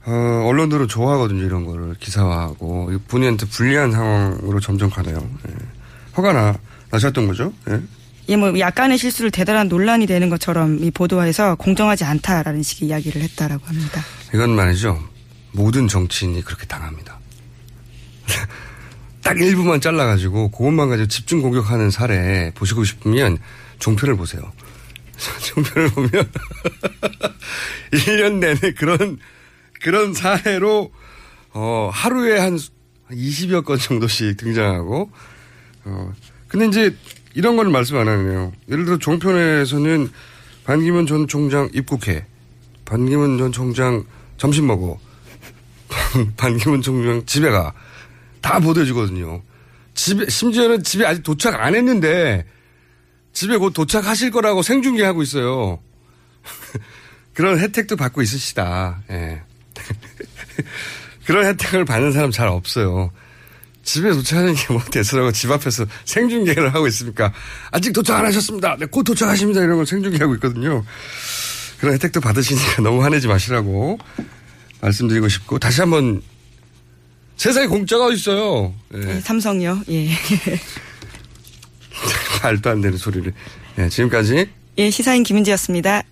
[0.06, 1.42] 어, 언론들은 좋아하거든요.
[1.44, 5.16] 이런 거를 기사화하고 본인한테 불리한 상황으로 점점 가네요.
[5.48, 5.54] 예.
[6.12, 6.58] 화가 나
[6.90, 7.52] 나셨던 거죠.
[7.70, 7.80] 예.
[8.28, 13.66] 예, 뭐 약간의 실수를 대단한 논란이 되는 것처럼 이 보도에서 공정하지 않다라는 식의 이야기를 했다라고
[13.66, 14.02] 합니다.
[14.34, 15.02] 이건 말이죠.
[15.52, 17.18] 모든 정치인이 그렇게 당합니다.
[19.22, 23.38] 딱 일부만 잘라가지고 그것만 가지고 집중 공격하는 사례 보시고 싶으면
[23.78, 24.52] 종편을 보세요.
[25.40, 26.10] 종편을 보면
[27.92, 29.18] 1년 내내 그런
[29.80, 30.92] 그런 사례로
[31.52, 32.58] 어 하루에 한
[33.10, 35.10] 20여 건 정도씩 등장하고
[35.84, 36.12] 어
[36.48, 36.96] 근데 이제
[37.34, 38.52] 이런 걸 말씀 안 하네요.
[38.70, 40.10] 예를 들어 종편에서는
[40.64, 42.24] 반기문 전 총장 입국해.
[42.84, 44.04] 반기문 전 총장
[44.36, 44.98] 점심 먹어.
[46.36, 47.72] 반기문 총장 집에 가.
[48.44, 49.42] 다 보도해주거든요.
[49.94, 52.44] 집에, 심지어는 집에 아직 도착 안 했는데,
[53.32, 55.80] 집에 곧 도착하실 거라고 생중계하고 있어요.
[57.32, 59.02] 그런 혜택도 받고 있으시다.
[59.10, 59.40] 예.
[61.24, 63.10] 그런 혜택을 받는 사람 잘 없어요.
[63.82, 67.32] 집에 도착하는 게 뭐 대수라고 집 앞에서 생중계를 하고 있습니까?
[67.70, 68.76] 아직 도착 안 하셨습니다.
[68.78, 69.62] 네, 곧 도착하십니다.
[69.62, 70.84] 이런 걸 생중계하고 있거든요.
[71.80, 73.98] 그런 혜택도 받으시니까 너무 화내지 마시라고
[74.82, 76.22] 말씀드리고 싶고 다시 한번
[77.36, 78.72] 세상에 공짜가 어딨어요.
[78.94, 79.16] 예.
[79.16, 79.80] 예, 삼성요.
[79.90, 80.08] 예.
[82.42, 83.32] 말도 안 되는 소리를.
[83.78, 86.02] 예, 지금까지 예, 시사인 김은지였습니다.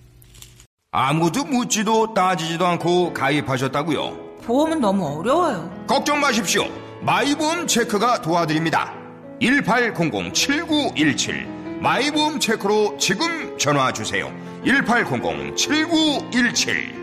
[0.91, 4.19] 아무도 묻지도 따지지도 않고 가입하셨다고요?
[4.45, 5.85] 보험은 너무 어려워요.
[5.87, 6.67] 걱정 마십시오.
[7.01, 8.93] 마이보험 체크가 도와드립니다.
[9.41, 11.47] 1800-7917
[11.81, 14.31] 마이보험 체크로 지금 전화 주세요.
[14.65, 17.02] 1800-7917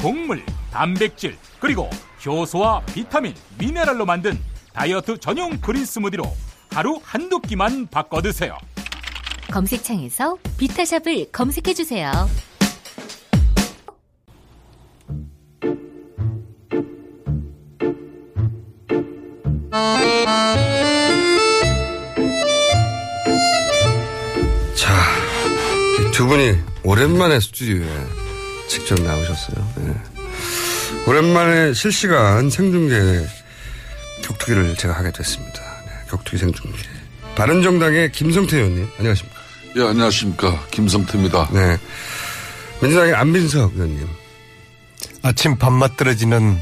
[0.00, 1.90] 곡물, 단백질, 그리고
[2.24, 4.38] 효소와 비타민, 미네랄로 만든
[4.72, 6.24] 다이어트 전용 그린 스무디로
[6.70, 8.56] 하루 한두 끼만 바꿔 드세요.
[9.50, 12.12] 검색창에서 비타샵을 검색해 주세요.
[24.74, 24.92] 자,
[26.12, 28.27] 두 분이 오랜만에 스튜디오에
[28.68, 29.72] 직접 나오셨어요.
[29.76, 29.94] 네.
[31.06, 33.26] 오랜만에 실시간 생중계
[34.22, 35.60] 격투기를 제가 하게 됐습니다.
[35.86, 36.78] 네, 격투기 생중계.
[37.34, 39.38] 바른정당의 김성태 의원님, 안녕하십니까.
[39.76, 40.66] 예, 안녕하십니까.
[40.70, 41.50] 김성태입니다.
[41.52, 41.78] 네.
[42.82, 44.08] 민주당의 안민석 의원님.
[45.22, 46.58] 아침 밥맛 떨어지는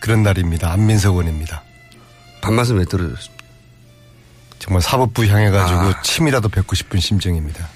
[0.00, 0.72] 그런 날입니다.
[0.72, 1.62] 안민석 의원입니다.
[2.40, 3.44] 밥맛은 왜 떨어졌습니까?
[4.58, 6.02] 정말 사법부 향해가지고 아.
[6.02, 7.68] 침이라도 뱉고 싶은 심정입니다.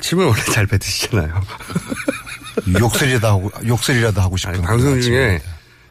[0.00, 1.40] 침을 원래 잘 뱉으시잖아요.
[2.78, 4.54] 욕설이라도 하고, 욕설이라도 하고 싶은.
[4.54, 5.40] 아니, 방송 중에.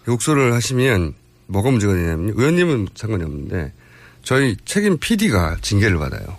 [0.08, 1.14] 욕설을 하시면
[1.48, 3.72] 뭐가 문제가 되냐면 의원님은 상관이 없는데
[4.24, 6.38] 저희 책임 PD가 징계를 받아요.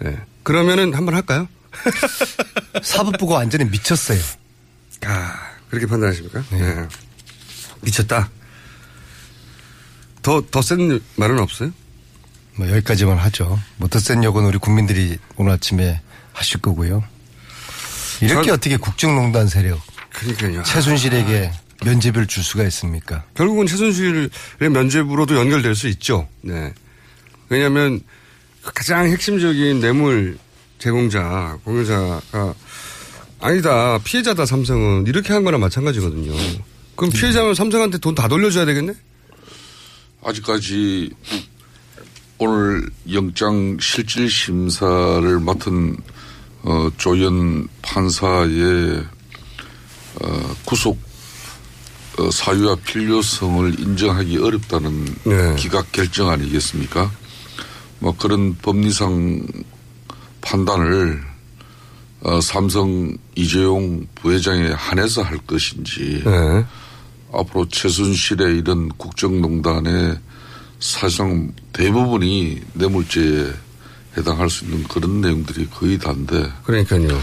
[0.00, 0.16] 네.
[0.42, 1.48] 그러면은 한번 할까요?
[2.82, 4.18] 사법부가 완전히 미쳤어요.
[5.06, 5.34] 아,
[5.70, 6.42] 그렇게 판단하십니까?
[6.50, 6.86] 네.
[7.82, 8.30] 미쳤다.
[10.22, 11.70] 더, 더 센 말은 없어요?
[12.56, 13.58] 뭐 여기까지만 하죠.
[13.76, 16.00] 뭐 더 센 욕은 우리 국민들이 오늘 아침에
[16.32, 17.04] 하실 거고요.
[18.20, 19.80] 이렇게 전- 어떻게 국정농단 세력
[20.12, 20.62] 그러니까요.
[20.62, 21.50] 최순실에게
[21.84, 23.24] 면죄비를 줄 수가 있습니까?
[23.34, 24.30] 결국은 최순실의
[24.70, 26.28] 면죄부로도 연결될 수 있죠.
[26.40, 26.72] 네.
[27.48, 28.00] 왜냐하면
[28.62, 30.38] 가장 핵심적인 뇌물
[30.78, 32.20] 제공자, 공여자가
[33.40, 36.32] 아니다 피해자다 삼성은 이렇게 한 거나 마찬가지거든요.
[36.96, 38.94] 그럼 피해자면 삼성한테 돈 다 돌려줘야 되겠네?
[40.22, 41.10] 아직까지
[42.38, 45.96] 오늘 영장 실질 심사를 맡은
[46.64, 49.04] 어, 조연 판사의
[50.22, 50.98] 어, 구속
[52.18, 55.56] 어, 사유와 필요성을 인정하기 어렵다는 네.
[55.56, 57.10] 기각 결정 아니겠습니까?
[57.98, 59.46] 뭐 그런 법리상
[60.40, 61.22] 판단을
[62.22, 66.64] 어, 삼성 이재용 부회장에 한해서 할 것인지 네.
[67.30, 70.18] 앞으로 최순실의 이런 국정농단의
[70.80, 73.52] 사실상 대부분이 뇌물죄에
[74.16, 77.20] 해당할 수 있는 그런 내용들이 거의 다인데 그러니까요.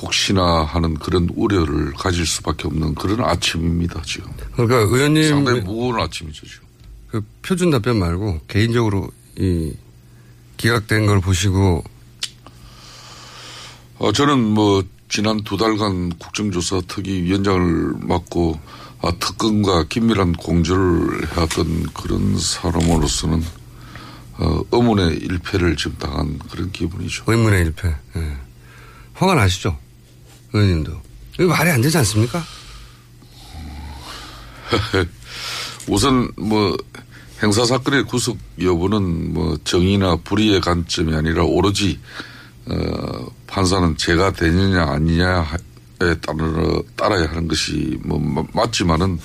[0.00, 4.30] 혹시나 하는 그런 우려를 가질 수밖에 없는 그런 아침입니다 지금.
[4.54, 6.66] 그러니까 의원님 상당히 무거운 아침이죠 지금.
[7.08, 9.72] 그 표준 답변 말고 개인적으로 이
[10.56, 11.84] 기각된 걸 보시고
[13.98, 18.58] 어, 저는 뭐 지난 두 달간 국정조사 특위 위원장을 맡고
[19.02, 23.42] 아, 특검과 긴밀한 공조를 해왔던 그런 사람으로서는
[24.42, 27.22] 어, 의문의 일패를 지금 당한 그런 기분이죠.
[27.28, 27.88] 의문의 일패.
[28.16, 28.36] 예.
[29.14, 29.78] 화가 나시죠?
[30.52, 31.00] 의원님도.
[31.38, 32.42] 이거 말이 안 되지 않습니까?
[35.88, 36.76] 우선 뭐
[37.42, 42.00] 행사 사건의 구속 여부는 뭐 정의나 불의의 관점이 아니라 오로지
[42.66, 45.44] 어, 판사는 제가 되느냐 아니냐에
[46.20, 49.18] 따라 따라야 하는 것이 뭐 마- 맞지만은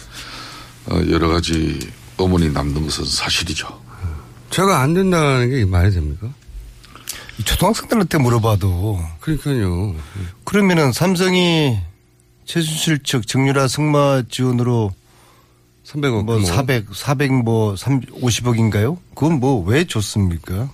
[0.88, 1.80] 어, 여러 가지
[2.17, 3.87] 의문이 남는 것은 사실이죠.
[4.49, 6.29] 제가 안 된다는 게 말이 됩니까?
[7.39, 9.95] 이 초등학생들한테 물어봐도 그러니까요.
[10.43, 11.77] 그러면은 삼성이
[12.45, 14.93] 최순실 측 정유라 승마 지원으로
[15.86, 16.45] 300억 뭐 규모.
[16.47, 17.75] 400, 400뭐
[18.21, 18.97] 50억인가요?
[19.15, 20.69] 그건 뭐 왜 줬습니까?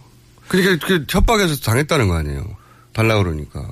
[0.48, 2.44] 그러니까 그 협박해서 당했다는 거 아니에요.
[2.94, 3.70] 달라 그러니까.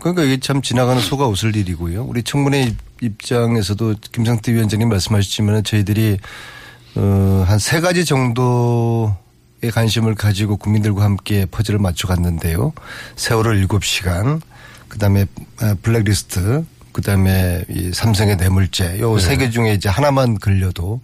[0.00, 2.04] 그러니까 이게 참 지나가는 소가 웃을 일이고요.
[2.04, 6.18] 우리 청문회 입- 입장에서도 김상태 위원장님 말씀하셨지만 저희들이
[6.94, 9.12] 어, 한 세 가지 정도의
[9.72, 12.72] 관심을 가지고 국민들과 함께 퍼즐을 맞춰갔는데요.
[13.16, 14.40] 세월호 7시간,
[14.88, 15.24] 그 다음에
[15.82, 21.00] 블랙리스트, 그 다음에 이 삼성의 뇌물죄, 요 세개 중에 이제 하나만 걸려도,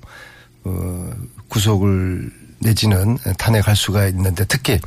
[0.64, 1.10] 어,
[1.48, 4.80] 구속을 내지는 탄핵할 수가 있는데 특히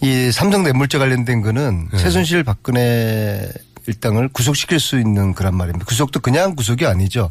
[0.00, 1.98] 이 삼성 뇌물죄 관련된 거는 네.
[1.98, 3.50] 최순실 박근혜
[3.86, 5.84] 일당을 구속시킬 수 있는 그란 말입니다.
[5.84, 7.30] 구속도 그냥 구속이 아니죠.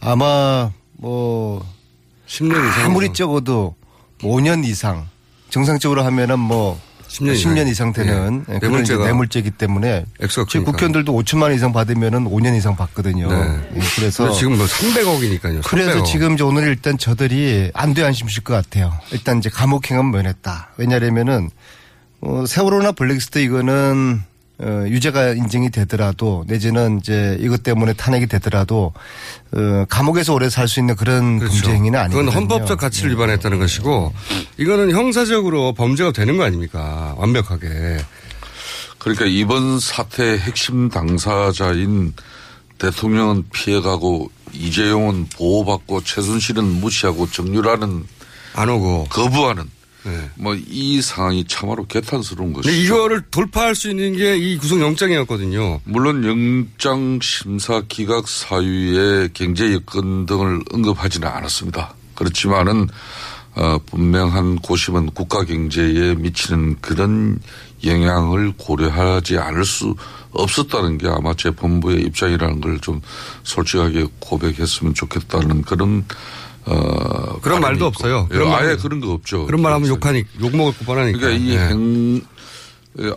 [0.00, 1.64] 아마 뭐
[2.28, 3.74] 10년 이상 아무리 적어도
[4.20, 5.08] 5년 이상
[5.50, 8.54] 정상적으로 하면은 뭐 10년 10년, 이상 되는 예.
[8.54, 8.58] 예.
[8.58, 10.04] 그런 이제 뇌물죄이기 때문에
[10.46, 10.64] 지금.
[10.66, 13.28] 국회의원들도 5천만 원 이상 받으면은 5년 이상 받거든요.
[13.28, 13.60] 네.
[13.76, 15.62] 예, 그래서 지금 뭐 300억이니까요.
[15.64, 18.92] 그래서 지금 이제 오늘 일단 저들이 안돼 안심실 것 같아요.
[19.10, 20.72] 일단 이제 감옥행은 면했다.
[20.76, 21.48] 왜냐하면은
[22.20, 24.22] 어, 세월호나 블랙리스트 이거는
[24.60, 28.92] 어, 유죄가 인정이 되더라도 내지는 이제 이것 때문에 탄핵이 되더라도
[29.52, 32.30] 어, 감옥에서 오래 살 수 있는 그런 범죄 행위는 아니거든요.
[32.30, 34.12] 그건 헌법적 가치를 위반했다는 것이고
[34.58, 37.14] 이거는 형사적으로 범죄가 되는 거 아닙니까?
[37.18, 37.98] 완벽하게.
[38.98, 42.12] 그러니까 이번 사태의 핵심 당사자인
[42.78, 48.04] 대통령은 피해가고 이재용은 보호받고 최순실은 무시하고 정유라는
[48.54, 49.70] 안 오고 거부하는
[50.08, 50.30] 네.
[50.36, 52.70] 뭐이 상황이 참으로 개탄스러운 것이죠.
[52.70, 55.80] 근데 이거를 돌파할 수 있는 게 이 구속영장이었거든요.
[55.84, 61.94] 물론 영장 심사 기각 사유에 경제 여건 등을 언급하지는 않았습니다.
[62.14, 62.88] 그렇지만은
[63.54, 67.40] 어, 분명한 고심은 국가 경제에 미치는 그런
[67.84, 69.94] 영향을 고려하지 않을 수
[70.32, 73.00] 없었다는 게 아마 재판부의 입장이라는 걸 좀
[73.42, 76.04] 솔직하게 고백했으면 좋겠다는 그런
[76.66, 77.86] 어 그런 말도 있고.
[77.86, 78.28] 없어요.
[78.30, 79.46] 예, 그런 아예 말- 그런 거 없죠.
[79.46, 81.18] 그런 말 하면 욕하니 욕 먹을 뻔하니까.
[81.18, 81.68] 그러니까 이 네.
[81.68, 82.20] 행,
[83.00, 83.12] 예,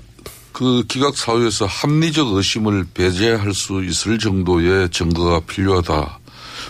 [0.54, 6.20] 그 기각 사유에서 합리적 의심을 배제할 수 있을 정도의 증거가 필요하다.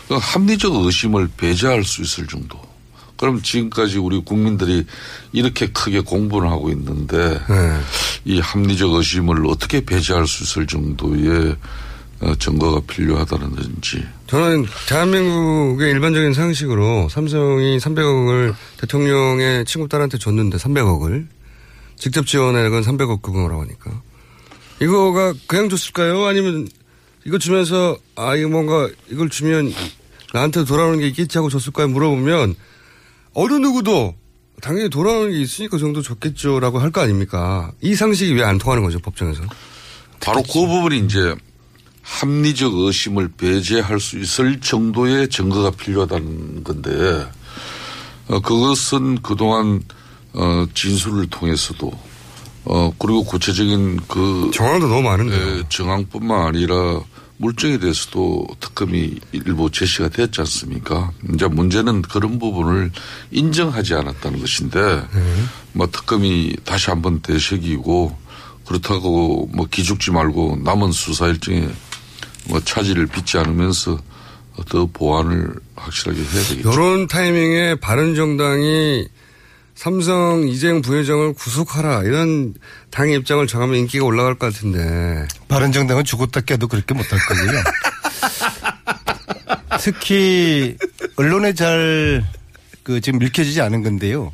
[0.07, 2.59] 그 합리적 의심을 배제할 수 있을 정도.
[3.17, 4.83] 그럼 지금까지 우리 국민들이
[5.31, 7.79] 이렇게 크게 공부를 하고 있는데 네.
[8.25, 11.55] 이 합리적 의심을 어떻게 배제할 수 있을 정도의 어,
[12.39, 14.03] 증거가 필요하다는지.
[14.27, 21.27] 저는 대한민국의 일반적인 상식으로 삼성이 300억을 대통령의 친구 딸한테 줬는데 300억을
[21.97, 24.01] 직접 지원액은 300억 그거라고 하니까
[24.81, 26.25] 이거가 그냥 줬을까요?
[26.25, 26.67] 아니면
[27.25, 29.71] 이거 주면서 아 이거 뭔가 이걸 주면
[30.33, 31.87] 나한테 돌아오는 게 있겠지 하고 줬을까요?
[31.89, 32.55] 물어보면
[33.33, 34.15] 어느 누구도
[34.61, 37.71] 당연히 돌아오는 게 있으니까 그 정도 줬겠죠라고 할 거 아닙니까?
[37.81, 39.41] 이 상식이 왜 안 통하는 거죠 법정에서?
[40.19, 41.35] 바로 그 부분이 이제
[42.01, 47.27] 합리적 의심을 배제할 수 있을 정도의 증거가 필요하다는 건데
[48.27, 49.81] 어, 그것은 그동안
[50.33, 51.91] 어, 진술을 통해서도
[52.65, 55.57] 어, 그리고 구체적인 그 정황도 너무 많은데요.
[55.57, 57.01] 예, 정황뿐만 아니라
[57.37, 61.11] 물증에 대해서도 특검이 일부 제시가 됐지 않습니까?
[61.33, 62.91] 이제 문제는 그런 부분을
[63.31, 65.01] 인정하지 않았다는 것인데,
[65.73, 68.15] 뭐 특검이 다시 한번 되새기고
[68.67, 71.67] 그렇다고 뭐 기죽지 말고 남은 수사 일정에
[72.45, 73.99] 뭐 차질을 빚지 않으면서
[74.69, 76.71] 더 보완을 확실하게 해야 되겠죠.
[76.71, 79.07] 이런 타이밍에 바른정당이
[79.75, 82.53] 삼성 이재용 부회장을 구속하라 이런
[82.91, 87.63] 당의 입장을 정하면 인기가 올라갈 것 같은데 바른정당은 죽었다 깨도 그렇게 못할 거고요.
[89.79, 90.77] 특히
[91.15, 92.23] 언론에 잘
[92.83, 94.31] 그 지금 읽혀지지 않은 건데요.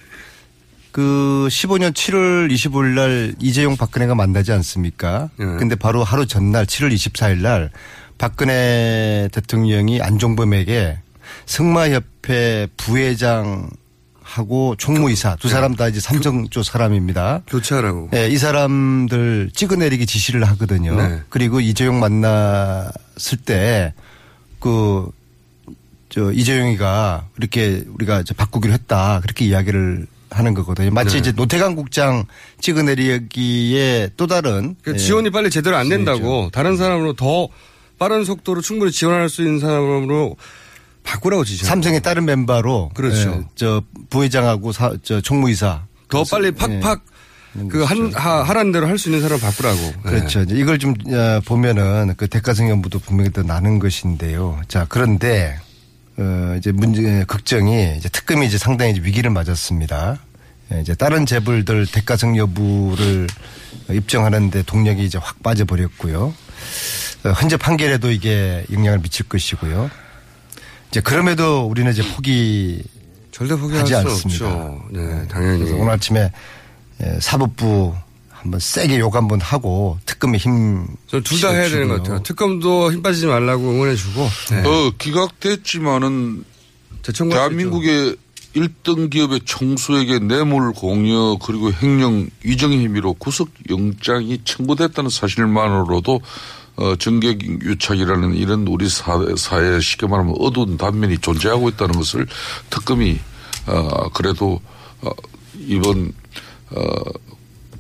[0.98, 5.30] 그 15년 7월 25일 날 이재용 박근혜가 만나지 않습니까?
[5.38, 7.70] 근데 바로 하루 전날 7월 24일 날
[8.18, 10.98] 박근혜 대통령이 안종범에게
[11.46, 13.70] 승마협회 부회장
[14.24, 17.44] 하고 총무이사 두 사람 다 이제 삼성 쪽 사람입니다.
[17.46, 18.10] 교체하라고.
[18.12, 20.96] 네, 이 사람들 찍어내리기 지시를 하거든요.
[21.00, 21.22] 네.
[21.30, 23.94] 그리고 이재용 만났을 때
[24.60, 25.12] 그
[26.10, 30.92] 저 이재용이가 이렇게 우리가 이제 바꾸기로 했다 그렇게 이야기를 하는 거거든요.
[30.92, 31.20] 마치 네.
[31.20, 32.26] 이제 노태강 국장
[32.62, 37.48] 찍어내리기에 또 다른 그 예, 지원이 빨리 제대로 안 된다고 다른 사람으로 더
[38.00, 40.36] 빠른 속도로 충분히 지원할 수 있는 사람으로
[41.04, 41.66] 바꾸라고 지시.
[41.66, 43.30] 삼성의 다른 멤버로 그렇죠.
[43.30, 47.02] 예, 저 부회장하고 사, 저 총무이사 더 빨리 팍팍
[47.70, 49.80] 그한 하라는 대로 할 수 있는 사람 바꾸라고.
[49.80, 50.10] 예.
[50.10, 50.42] 그렇죠.
[50.50, 54.60] 이걸 좀 어, 보면은 그 대가성 연부도 분명히 더 나는 것인데요.
[54.68, 55.58] 자 그런데
[56.18, 60.20] 어 이제 문제 걱정이 이제 특검이 이제 상당히 이제 위기를 맞았습니다.
[60.74, 63.28] 예, 이제 다른 재벌들 대가성 여부를
[63.90, 66.34] 입증하는데 동력이 이제 확 빠져버렸고요.
[67.24, 69.90] 어, 현재 판결에도 이게 영향을 미칠 것이고요.
[70.90, 72.84] 이제 그럼에도 우리는 이제 포기
[73.32, 74.48] 절대 포기할 하지 수 않습니다.
[74.48, 74.84] 없죠.
[74.92, 75.60] 네, 당연히.
[75.60, 76.32] 그래서 오늘 아침에
[77.04, 77.96] 예, 사법부
[78.42, 80.86] 한번 세게 욕 한번 하고 특검에 힘.
[81.08, 82.24] 둘 다 해야 되는 것 같아요.
[82.24, 84.30] 특검도 힘 빠지지 말라고 응원해주고.
[84.52, 84.64] 네.
[84.66, 86.44] 어, 기각됐지만은
[87.02, 88.16] 대한민국의
[88.56, 96.22] 1등 기업의 총수에게 뇌물 공여 그리고 횡령 위정 혐의로 구속 영장이 청구됐다는 사실만으로도
[96.78, 102.28] 어, 정객 유착이라는 이런 우리 사회, 사회에 쉽게 말하면 어두운 단면이 존재하고 있다는 것을
[102.70, 103.20] 특검이
[103.68, 104.60] 어, 그래도
[105.02, 105.10] 어,
[105.60, 106.14] 이번
[106.72, 106.82] 어,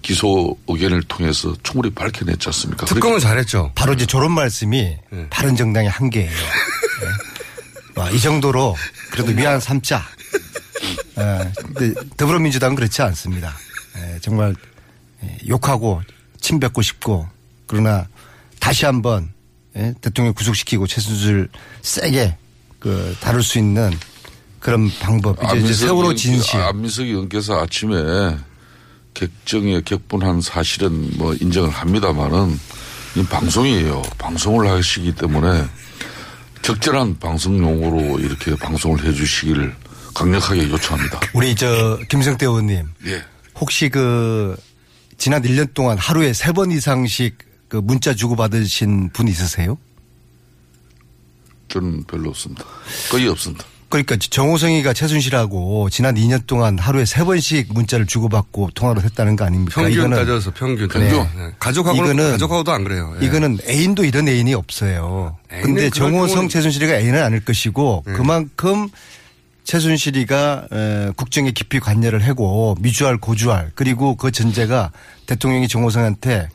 [0.07, 2.85] 기소 의견을 통해서 충분히 밝혀냈지 않습니까?
[2.85, 3.73] 특검은 그러니까 잘했죠.
[3.75, 4.95] 바로 이제 저런 말씀이
[5.29, 6.31] 바른 정당의 한계예요.
[6.31, 8.01] 네.
[8.01, 8.73] 와, 이 정도로
[9.11, 10.01] 그래도 위안 삼자.
[11.19, 13.53] 예, 근데 더불어민주당은 그렇지 않습니다.
[13.97, 14.55] 예, 정말
[15.23, 16.01] 예, 욕하고
[16.39, 17.27] 침 뱉고 싶고
[17.65, 18.07] 그러나
[18.61, 19.33] 다시 한번
[19.75, 21.49] 예, 대통령 구속시키고 최순실
[21.81, 22.37] 세게
[22.79, 23.91] 그 다룰 수 있는
[24.61, 28.37] 그런 방법 이제, 이제 세월호 진실 안민석 의원께서 아침에
[29.17, 32.59] 객정에 격분한 사실은 뭐 인정을 합니다만은
[33.15, 34.03] 이 방송이에요.
[34.19, 35.65] 방송을 하시기 때문에
[36.61, 39.75] 적절한 방송 용어로 이렇게 방송을 해 주시기를
[40.13, 41.19] 강력하게 요청합니다.
[41.33, 43.23] 우리 저 김성태 의원님 예.
[43.59, 44.55] 혹시 그
[45.17, 47.39] 지난 1년 동안 하루에 세번 이상씩
[47.69, 49.79] 그 문자 주고 받으신 분 있으세요?
[51.69, 52.63] 저는 별로 없습니다.
[53.09, 53.65] 거의 없습니다.
[53.89, 59.81] 그러니까 정호성이가 최순실하고 지난 2년 동안 하루에 세 번씩 문자를 주고받고 통화를 했다는 거 아닙니까?
[59.81, 60.89] 평균 따져서 평균.
[60.89, 61.09] 네.
[61.57, 63.15] 가족하고는 이거는 가족하고도 안 그래요.
[63.21, 63.25] 예.
[63.25, 65.37] 이거는 애인도 이런 애인이 없어요.
[65.61, 68.13] 근데 정호성 경우는- 최순실이가 애인은 아닐 것이고 네.
[68.13, 68.89] 그만큼
[69.63, 74.91] 최순실이가 에, 국정에 깊이 관여를 하고 미주알 고주알 그리고 그 전제가
[75.27, 76.49] 대통령이 정호성한테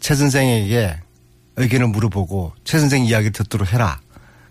[0.00, 0.96] 최 선생에게
[1.56, 4.00] 의견을 물어보고 최 선생 이야기를 듣도록 해라.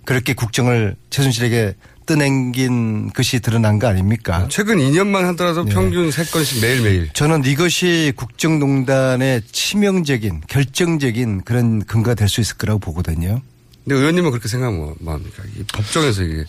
[0.05, 1.75] 그렇게 국정을 최순실에게
[2.05, 4.47] 떠넘긴 것이 드러난 거 아닙니까?
[4.49, 5.73] 최근 2년만 하더라도 네.
[5.73, 7.09] 평균 3건씩 매일매일.
[7.13, 13.41] 저는 이것이 국정농단의 치명적인 결정적인 그런 근거가 될 수 있을 거라고 보거든요.
[13.83, 15.43] 근데 의원님은 그렇게 생각하면 뭐합니까?
[15.59, 16.45] 이 법정에서 이게.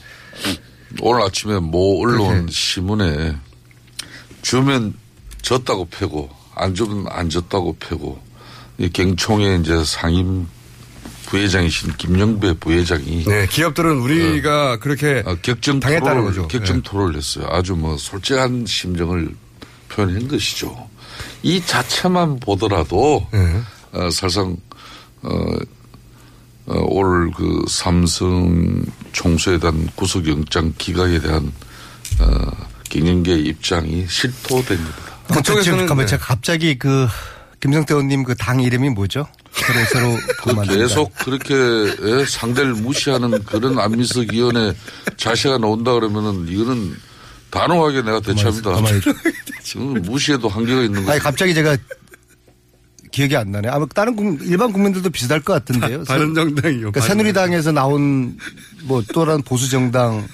[1.01, 3.35] 오늘 아침에 모 언론 신문에
[4.43, 4.95] 주면
[5.43, 8.19] 졌다고 패고 안 주면 안 졌다고 패고
[8.79, 10.47] 이 경총의 이제 상임
[11.35, 16.49] 부회장이신 김영배 부회장이 네, 기업들은 우리가 그렇게 어, 격정 당했다는 토론을, 거죠.
[16.49, 16.83] 격정 네.
[16.85, 17.47] 토론을 했어요.
[17.51, 19.35] 아주 뭐 솔직한 심정을
[19.89, 20.89] 표현한 것이죠.
[21.43, 23.61] 이 자체만 보더라도 네.
[23.93, 24.57] 어, 사실상
[25.23, 25.29] 어,
[26.67, 31.53] 어, 올 그 삼성 총수에 대한 구속영장 기각에 대한
[32.21, 32.51] 어,
[32.91, 34.97] 경영계 입장이 실토됩니다.
[35.35, 37.09] 그쪽에서는 잠깐만 제가 갑자기 그
[37.61, 39.27] 김성태 의원님 그 당 이름이 뭐죠?
[39.55, 40.77] 서로 서로 그.
[40.77, 44.75] 계속 그렇게 예, 상대를 무시하는 그런 안민석 위원의
[45.17, 46.95] 자세가 나온다 그러면은 이거는
[47.51, 48.73] 단호하게 내가 대처합니다.
[48.73, 49.01] 가만히
[49.63, 51.13] 지금 무시해도 한계가 있는 거죠.
[51.13, 51.77] 아니 갑자기 제가
[53.13, 53.69] 기억이 안 나네.
[53.69, 56.03] 아마 다른 국- 일반 국민들도 비슷할 것 같은데요.
[56.03, 56.79] 바른정당이요.
[56.91, 58.37] 그러니까 새누리당에서 나온
[58.83, 60.27] 뭐 또 다른 보수 정당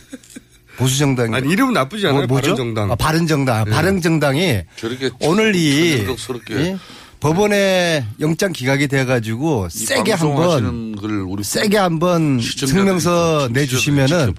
[0.78, 2.26] 보수 정당 아니, 이름은 나쁘지 않아요.
[2.26, 2.90] 바른정당.
[2.90, 3.56] 아, 바른정당.
[3.56, 3.70] 아, 네.
[3.70, 6.06] 바른정당이 저렇게 오늘 이
[6.52, 6.78] 예?
[7.20, 10.94] 법원에 영장 기각이 돼가지고 이 세게 한번
[11.42, 14.34] 세게 한번 좀 내주시면은.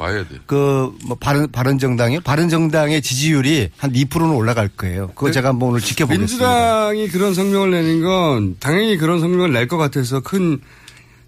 [0.48, 2.22] 그뭐 바른 바른 정당이요.
[2.22, 5.08] 바른 정당의 지지율이 한 2%는 올라갈 거예요.
[5.14, 6.28] 그거 제가 한번 오늘 지켜보겠습니다.
[6.96, 10.60] 민주당이 그런 성명을 내는 건 당연히 그런 성명을 낼 것 같아서 큰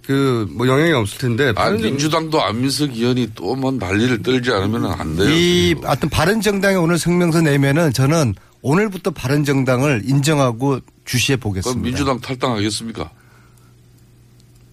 [0.05, 1.53] 그뭐 영향이 없을 텐데.
[1.55, 5.29] 아, 민주당도 안민석 의원이 또 뭐 난리를 떨지 않으면 안 돼요.
[5.29, 8.33] 이 하여튼 바른 정당이 오늘 성명서 내면은 저는
[8.63, 11.81] 오늘부터 바른 정당을 인정하고 주시해 그럼 보겠습니다.
[11.81, 13.11] 민주당 탈당하겠습니까?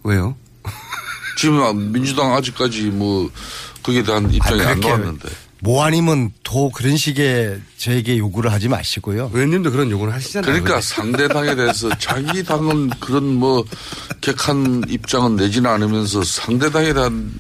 [0.04, 0.36] 왜요?
[1.36, 3.30] 지금 민주당 아직까지 뭐
[3.82, 5.28] 거기에 대한 입장이 안 그렇게 나왔는데.
[5.62, 9.30] 뭐 아니면 또 그런 식의 저에게 요구를 하지 마시고요.
[9.34, 10.50] 의원님도 그런 요구를 하시잖아요.
[10.50, 13.64] 그러니까 상대 당에 대해서 자기 당은 그런 뭐
[14.20, 17.32] 격한 입장은 내지는 않으면서 상대 당에 대한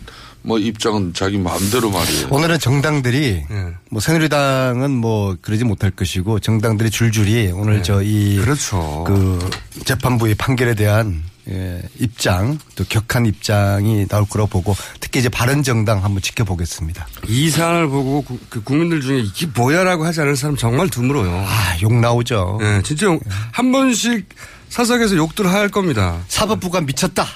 [0.42, 2.28] 뭐 입장은 자기 마음대로 말이에요.
[2.30, 3.66] 오늘은 정당들이 네.
[3.90, 7.82] 뭐 새누리당은 뭐 그러지 못할 것이고 정당들이 줄줄이 오늘 네.
[7.82, 9.04] 저이 그렇죠.
[9.06, 9.50] 그
[9.84, 16.04] 재판부의 판결에 대한 예, 입장 또 격한 입장이 나올 거라고 보고 특히 이제 바른 정당
[16.04, 17.06] 한번 지켜보겠습니다.
[17.28, 21.30] 이 사안을 보고 구- 그 국민들 중에 이게 뭐야라고 하지 않을 사람 정말 드물어요.
[21.46, 22.58] 아, 욕 나오죠.
[22.60, 23.22] 네, 진짜 욕-
[23.52, 24.28] 한 번씩
[24.68, 26.20] 사석에서 욕들 할 겁니다.
[26.28, 27.26] 사법부가 미쳤다.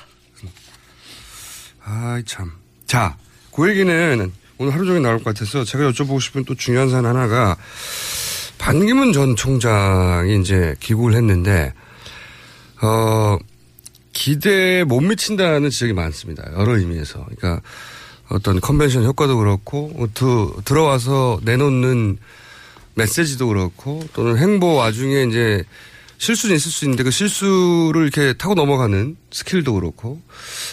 [1.84, 2.52] 아이 참.
[2.86, 3.16] 자,
[3.52, 7.56] 그 얘기는 오늘 하루 종일 나올 것 같아서 제가 여쭤보고 싶은 또 중요한 사안 하나가
[8.58, 11.72] 반기문 전 총장이 이제 귀국을 했는데
[12.82, 13.36] 어
[14.12, 16.44] 기대에 못 미친다는 지적이 많습니다.
[16.56, 17.24] 여러 의미에서.
[17.24, 17.60] 그러니까
[18.30, 22.18] 어떤 컨벤션 효과도 그렇고 어, 드, 들어와서 내놓는
[22.94, 25.64] 메시지도 그렇고 또는 행보 와중에 이제
[26.18, 30.22] 실수는 있을 수 있는데 그 실수를 이렇게 타고 넘어가는 skill도 그렇고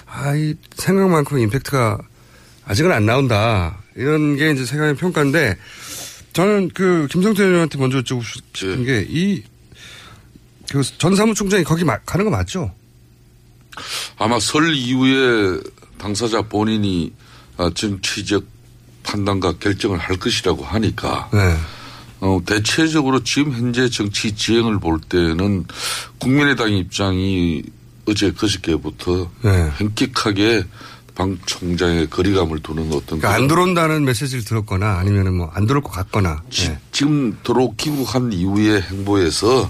[0.06, 1.98] 아이 생각만큼 임팩트가
[2.66, 5.58] 아직은 안 나온다 이런 게 이제 세간의 평가인데
[6.34, 9.44] 저는 그 김성태 의원한테 먼저 여쭤보고 싶은 게이
[10.72, 12.74] 그 전 사무총장이 거기 마- 가는 거 맞죠?
[14.18, 15.60] 아마 설 이후에
[15.98, 17.12] 당사자 본인이
[17.58, 18.46] 아, 정치적
[19.04, 21.58] 판단과 결정을 할 것이라고 하니까 네.
[22.22, 25.65] 어, 대체적으로 지금 현재 정치 지형을 볼 때는
[26.19, 27.63] 국민의당 입장이
[28.07, 29.72] 어제 그저께부터 네.
[29.78, 30.63] 현격하게
[31.15, 35.91] 방 총장의 거리감을 두는 어떤 그러니까 안 들어온다는 메시지를 들었거나 아니면은 뭐 안 들어올 것
[35.91, 36.41] 같거나.
[36.51, 36.80] 네.
[36.91, 39.69] 지금 들어 귀국한 이후의 행보에서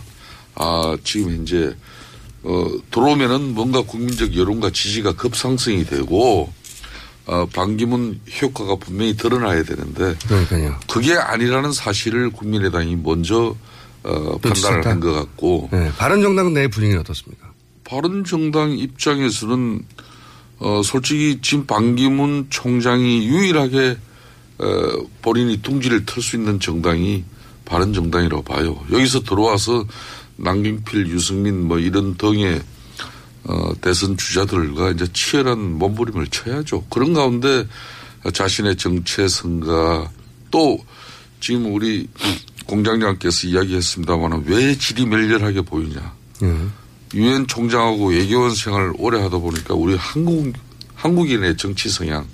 [0.55, 1.73] 아 지금 현재
[2.43, 6.51] 어 들어오면은 뭔가 국민적 여론과 지지가 급상승이 되고
[7.31, 10.75] 어 반기문 효과가 분명히 드러나야 되는데 그러니까요.
[10.91, 13.55] 그게 아니라는 사실을 국민의당이 먼저
[14.03, 15.89] 어 판단을 한 것 같고 네.
[15.97, 17.49] 바른정당 내 분위기는 어떻습니까?
[17.85, 19.81] 바른정당 입장에서는
[20.59, 23.97] 어 솔직히 지금 반기문 총장이 유일하게
[24.57, 24.65] 어
[25.21, 27.23] 본인이 둥지를 틀 수 있는 정당이
[27.63, 28.77] 바른정당이라고 봐요.
[28.91, 29.85] 여기서 들어와서
[30.35, 32.61] 남경필, 유승민 뭐 이런 등의
[33.43, 36.85] 어 대선 주자들과 이제 치열한 몸부림을 쳐야죠.
[36.89, 37.65] 그런 가운데
[38.33, 40.09] 자신의 정체성과
[40.51, 40.77] 또
[41.39, 42.07] 지금 우리
[42.67, 46.13] 공장장께서 이야기했습니다만 왜 질이 멸렬하게 보이냐.
[47.13, 50.53] 유엔 총장하고 외교원 생활을 오래 하다 보니까 우리 한국
[50.95, 52.27] 한국인의 정치 성향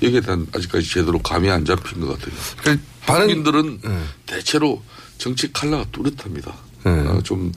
[0.00, 2.78] 여기에 대한 아직까지 제대로 감이 안 잡힌 것 같아요.
[3.00, 3.80] 한국인들은
[4.26, 4.82] 대체로
[5.18, 6.54] 정치 칼라가 뚜렷합니다.
[6.84, 7.52] 어, 좀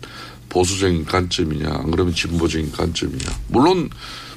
[0.50, 3.26] 보수적인 관점이냐, 안 그러면 진보적인 관점이냐.
[3.48, 3.90] 물론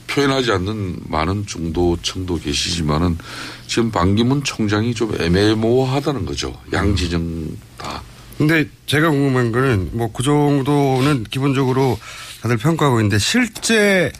[0.08, 3.18] 표현하지 않는 많은 중도 청도 계시지만은
[3.66, 6.58] 지금 반기문 총장이 좀 애매모호하다는 거죠.
[6.72, 8.02] 양진영 다.
[8.38, 11.98] 근데 제가 궁금한 거는 뭐 그 정도는 기본적으로
[12.40, 14.12] 다들 평가하고 있는데 실제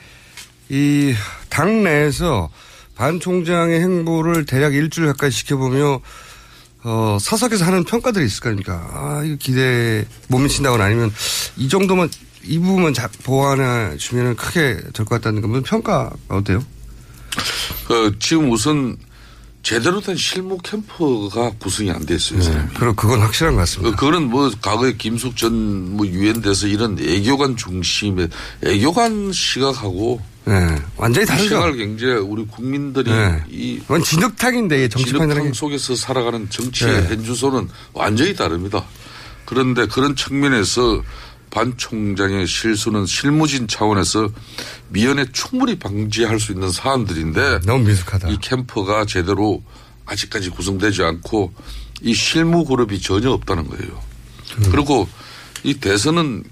[0.68, 1.14] 이
[1.48, 2.50] 당내에서
[2.94, 6.00] 반 총장의 행보를 대략 일주일 가까이 지켜보며
[6.90, 8.88] 어, 사석에서 하는 평가들이 있을 거 아닙니까?
[8.94, 11.12] 아, 이거 기대 못 미친다거나 아니면
[11.58, 12.08] 이 정도만
[12.44, 16.64] 이 부분만 자, 보완해 주면 크게 될 것 같다는 건 평가 어때요?
[17.86, 18.96] 그 지금 우선
[19.62, 22.40] 제대로 된 실무 캠프가 구성이 안 됐어요.
[22.40, 22.70] 사람이.
[22.74, 23.90] 그럼 그건 확실한 것 같습니다.
[23.90, 28.28] 그- 그거는 뭐 과거에 김숙 전뭐 유엔 돼서 이런 애교관 중심의
[28.64, 31.48] 애교관 시각하고 네, 완전히 다르죠.
[31.50, 33.44] 생활 경제 우리 국민들이 네.
[33.50, 37.08] 이 진흙탕인데 정치판이라는 속에서 살아가는 정치의 네.
[37.08, 38.82] 현주소는 완전히 다릅니다.
[39.44, 41.02] 그런데 그런 측면에서
[41.50, 44.28] 반 총장의 실수는 실무진 차원에서
[44.88, 48.28] 미연에 충분히 방지할 수 있는 사안들인데 너무 미숙하다.
[48.28, 49.62] 이 캠프가 제대로
[50.06, 51.52] 아직까지 구성되지 않고
[52.02, 54.02] 이 실무 그룹이 전혀 없다는 거예요.
[54.58, 54.68] 음.
[54.70, 55.08] 그리고
[55.62, 56.44] 이 대선은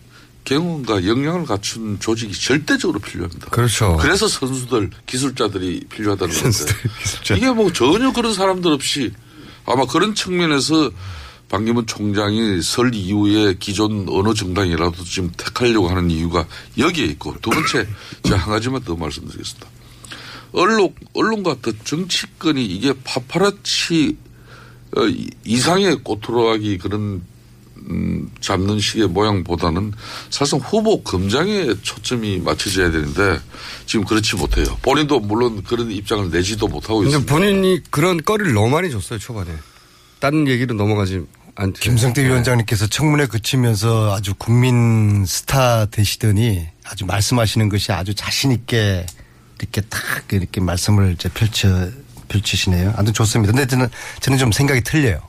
[0.46, 3.48] 경험과 역량을 갖춘 조직이 절대적으로 필요합니다.
[3.50, 3.98] 그렇죠.
[4.00, 6.58] 그래서 선수들, 기술자들이 필요하다는 건데.
[7.36, 9.12] 이게 뭐 전혀 그런 사람들 없이
[9.66, 10.90] 아마 그런 측면에서
[11.48, 16.46] 반기문 총장이 설 이후에 기존 어느 정당이라도 지금 택하려고 하는 이유가
[16.78, 17.86] 여기에 있고 두 번째
[18.22, 19.68] 제가 한 가지만 더 말씀드리겠습니다.
[20.52, 24.16] 언론, 언론과 더 정치권이 이게 파파라치
[24.96, 27.22] 어, 이- 이상의 꼬투로하기 그런
[27.90, 29.92] 음, 잡는 식의 모양보다는
[30.30, 33.38] 사실상 후보 검장에 초점이 맞춰져야 되는데
[33.86, 34.76] 지금 그렇지 못해요.
[34.82, 37.32] 본인도 물론 그런 입장을 내지도 못하고 있습니다.
[37.32, 39.52] 본인이 그런 거리를 너무 많이 줬어요 초반에.
[40.18, 41.24] 다른 얘기로 넘어가지
[41.54, 41.80] 않죠.
[41.80, 49.06] 김성태 위원장님께서 청문회 그치면서 아주 국민 스타 되시더니 아주 말씀하시는 것이 아주 자신 있게
[49.60, 50.00] 이렇게 탁
[50.32, 51.88] 이렇게 말씀을 이제 펼쳐,
[52.28, 52.94] 펼치시네요.
[52.96, 53.52] 아주 좋습니다.
[53.52, 53.88] 근데 저는,
[54.20, 55.20] 저는 좀 생각이 틀려요.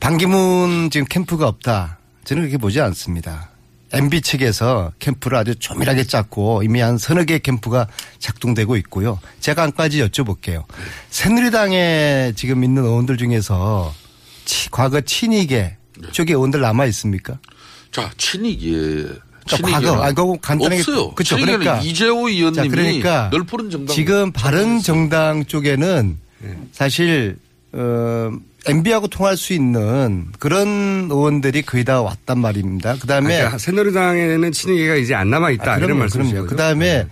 [0.00, 1.98] 반기문 지금 캠프가 없다.
[2.24, 3.50] 저는 그렇게 보지 않습니다.
[3.92, 7.86] MB 측에서 캠프를 아주 조밀하게 짰고 이미 한 서너 개의 캠프가
[8.18, 9.20] 작동되고 있고요.
[9.40, 10.64] 제가 한 가지 여쭤볼게요.
[11.10, 13.92] 새누리당에 지금 있는 의원들 중에서
[14.46, 15.76] 치- 과거 친이계
[16.12, 17.38] 쪽에 의원들 남아 있습니까?
[17.90, 19.08] 자, 친이계.
[19.46, 20.80] 그러니까 과거, 아, 그거 간단하게.
[20.80, 21.14] 없어요.
[21.22, 21.84] 친이계는 그러니까.
[21.84, 23.94] 이재호 의원님이 자, 그러니까 널 푸른 정당.
[23.94, 26.18] 지금 바른 정당 쪽에는
[26.72, 27.36] 사실,
[27.72, 28.30] 어,
[28.66, 32.96] MB하고 통할 수 있는 그런 의원들이 거의 다 왔단 말입니다.
[33.00, 33.36] 그 다음에.
[33.36, 36.46] 그러니까 새누리당에는 친이계가 이제 안 남아 있다 이런 말씀이신 거죠.
[36.48, 37.06] 그 다음에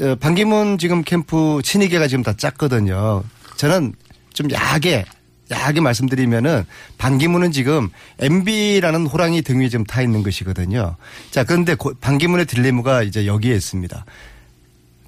[0.00, 3.24] 어, 반기문 지금 캠프 친이계가 지금 다 짰거든요.
[3.56, 3.92] 저는
[4.32, 5.04] 좀 야하게
[5.50, 6.64] 야하게 말씀드리면은
[6.98, 7.88] 반기문은 지금
[8.18, 10.96] MB라는 호랑이 등 위에 지금 타 있는 것이거든요.
[11.30, 14.04] 자 그런데 고- 반기문의 딜레마가 이제 여기에 있습니다.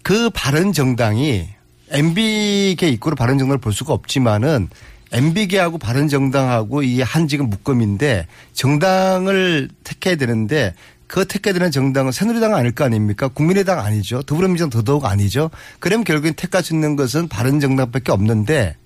[0.03, 1.49] 그 바른 정당이
[1.91, 4.68] MB계 입구로 바른 정당을 볼 수가 없지만은
[5.12, 10.74] MB계하고 바른 정당하고 이 한 지금 묶음인데 정당을 택해야 되는데
[11.09, 13.26] 그 택해야 되는 정당은 새누리당 아닐 거 아닙니까?
[13.26, 14.22] 국민의당 아니죠.
[14.22, 15.51] 더불어민주당 더더욱 아니죠.
[15.80, 18.76] 그러면 결국엔 수 있는 것은 바른 정당밖에 없는데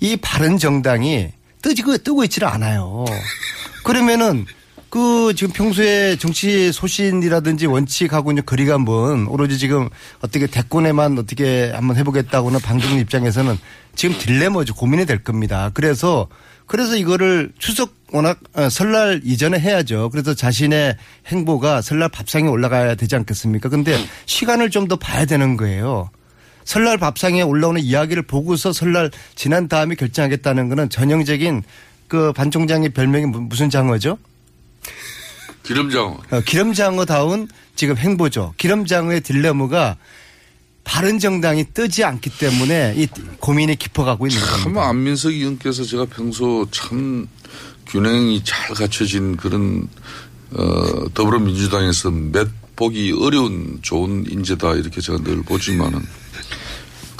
[0.00, 1.28] 이 바른 정당이
[1.62, 3.04] 뜨지고 뜨고 있지를 않아요.
[3.84, 4.46] 그러면은
[4.88, 9.88] 그 지금 평소에 정치 소신이라든지 원칙하고 이제 거리가 한번 오로지 지금
[10.20, 13.56] 어떻게 대권에만 어떻게 한번 해보겠다고는 방금 입장에서는
[13.94, 15.70] 지금 딜레마죠 고민이 될 겁니다.
[15.74, 16.26] 그래서
[16.66, 20.08] 그래서 이거를 추석 워낙 어, 설날 이전에 해야죠.
[20.10, 20.96] 그래서 자신의
[21.28, 23.68] 행보가 설날 밥상에 올라가야 되지 않겠습니까?
[23.68, 26.10] 근데 시간을 좀 더 봐야 되는 거예요.
[26.64, 31.62] 설날 밥상에 올라오는 이야기를 보고서 설날 지난 다음에 결정하겠다는 거는 전형적인
[32.08, 34.18] 그 반 총장의 별명이 무- 무슨 장어죠?
[35.62, 36.18] 기름장.
[36.30, 38.54] 어, 기름장어다운 지금 행보죠.
[38.56, 39.96] 기름장어의 딜레마가
[40.84, 43.06] 바른 정당이 뜨지 않기 때문에 이
[43.38, 44.88] 고민이 깊어가고 있는 참 겁니다.
[44.88, 47.28] 안민석 의원께서 제가 평소 참
[47.86, 49.86] 균형이 잘 갖춰진 그런
[50.52, 56.00] 어, 더불어민주당에서 몇 보기 어려운 좋은 인재다 이렇게 제가 늘 보지만은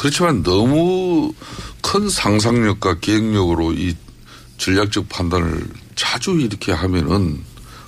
[0.01, 1.35] 그렇지만 너무
[1.83, 3.95] 큰 상상력과 기획력으로 이
[4.57, 7.45] 전략적 판단을 자주 이렇게 하면은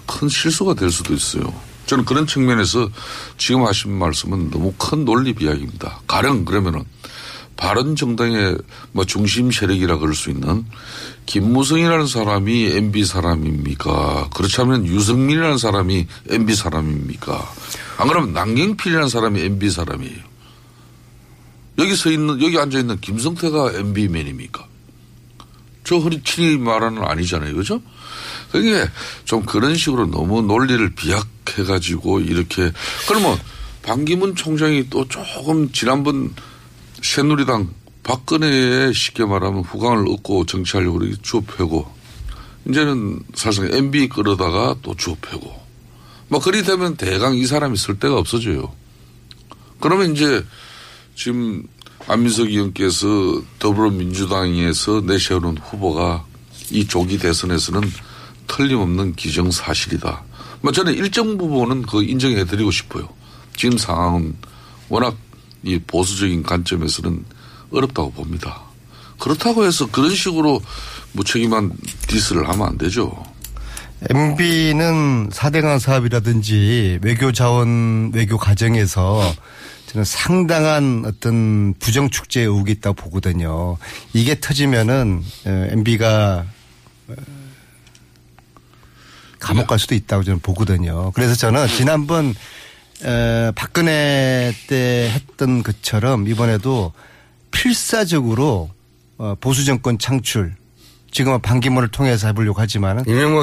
[0.06, 1.42] 큰 실수가 될 수도 있어요.
[1.86, 2.90] 저는 그런 측면에서
[3.38, 6.00] 지금 하신 말씀은 너무 큰 논리 비약입니다.
[6.06, 6.84] 가령 그러면은
[7.56, 8.58] 바른 정당의
[8.92, 10.66] 뭐 중심 세력이라 그럴 수 있는
[11.24, 14.28] 김무성이라는 사람이 MB 사람입니까?
[14.34, 17.52] 그렇다면 유승민이라는 사람이 MB 사람입니까?
[17.96, 20.31] 안 그러면 남경필이라는 사람이 MB 사람이에요.
[21.78, 24.66] 여기 서 있는 여기 앉아 있는 김성태가 MB맨입니까?
[25.84, 27.82] 저 허리친이 말하는 아니잖아요, 그죠?
[28.50, 28.86] 그게
[29.24, 32.70] 좀 그런 식으로 너무 논리를 비약해가지고 이렇게
[33.08, 33.38] 그러면
[33.82, 36.34] 반기문 총장이 또 조금 지난번
[37.02, 37.70] 새누리당
[38.04, 41.90] 박근혜에 쉽게 말하면 후광을 얻고 정치하려고 그렇게 주업해고
[42.68, 45.62] 이제는 사실상 MB 끌어다가 또 주업해고
[46.28, 48.72] 뭐 그리 되면 대강 이 사람이 쓸 데가 없어져요.
[49.80, 50.44] 그러면 이제
[51.14, 51.66] 지금
[52.06, 53.06] 안민석 의원께서
[53.58, 56.24] 더불어민주당에서 내세우는 후보가
[56.70, 57.80] 이 조기 대선에서는
[58.48, 60.24] 틀림없는 기정사실이다.
[60.62, 63.08] 뭐 저는 일정 부분은 그 인정해드리고 싶어요.
[63.56, 64.36] 지금 상황은
[64.88, 65.16] 워낙
[65.62, 67.24] 이 보수적인 관점에서는
[67.72, 68.60] 어렵다고 봅니다.
[69.18, 70.60] 그렇다고 해서 그런 식으로
[71.12, 71.72] 무책임한
[72.08, 73.24] 디스를 하면 안 되죠.
[74.10, 79.22] MB는 4대강 사업이라든지 외교 자원 외교 과정에서
[79.92, 83.76] 저는 상당한 어떤 부정 축제 의혹이 있다고 보거든요.
[84.14, 86.46] 이게 터지면은 MB가
[89.38, 91.10] 감옥 갈 수도 있다고 저는 보거든요.
[91.12, 92.34] 그래서 저는 지난번
[93.04, 96.92] 에, 박근혜 때 했던 것처럼 이번에도
[97.50, 98.70] 필사적으로
[99.18, 100.54] 어, 보수 정권 창출
[101.10, 102.62] 지금은 반기문을 통해서 해보려고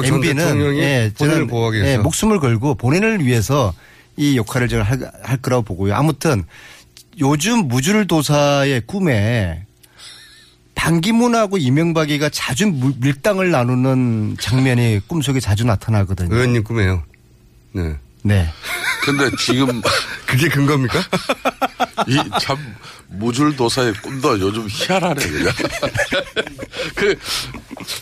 [0.02, 1.48] 전 MB는 예, 저는.
[1.86, 3.72] 예, 목숨을 걸고 본인을 위해서
[4.20, 5.94] 이 역할을 저는 할, 할 거라고 보고요.
[5.94, 6.44] 아무튼
[7.20, 9.64] 요즘 무줄도사의 꿈에
[10.74, 16.34] 반기문하고 이명박이가 자주 물- 밀당을 나누는 장면이 꿈속에 자주 나타나거든요.
[16.34, 17.02] 의원님 꿈에요.
[17.72, 17.96] 네.
[18.22, 18.46] 네.
[19.04, 19.80] 근데 지금
[20.26, 20.98] 그게 근거입니까?
[22.06, 22.58] 이 참
[23.08, 25.52] 무줄도사의 꿈도 요즘 희한하네 그냥.
[26.94, 27.18] 그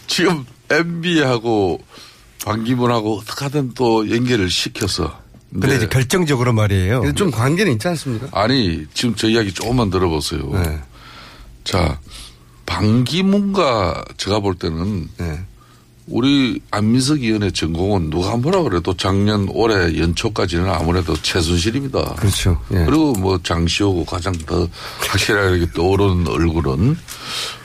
[0.08, 1.80] 지금 MB하고
[2.44, 5.22] 반기문하고 어떻게든 또 연결을 시켜서.
[5.52, 7.12] 근데 이제 결정적으로 말이에요.
[7.14, 8.28] 좀 관계는 있지 않습니까?
[8.32, 10.50] 아니 지금 저 이야기 조금만 들어보세요.
[10.52, 10.80] 네.
[11.64, 11.98] 자
[12.66, 15.40] 반기문과 제가 볼 때는 네.
[16.06, 22.14] 우리 안민석 의원의 전공은 누가 뭐라 그래도 작년 올해 연초까지는 아무래도 최순실입니다.
[22.14, 22.62] 그렇죠.
[22.72, 22.84] 예.
[22.86, 24.68] 그리고 뭐 장시호고 가장 더
[25.00, 26.96] 확실하게 떠오르는 얼굴은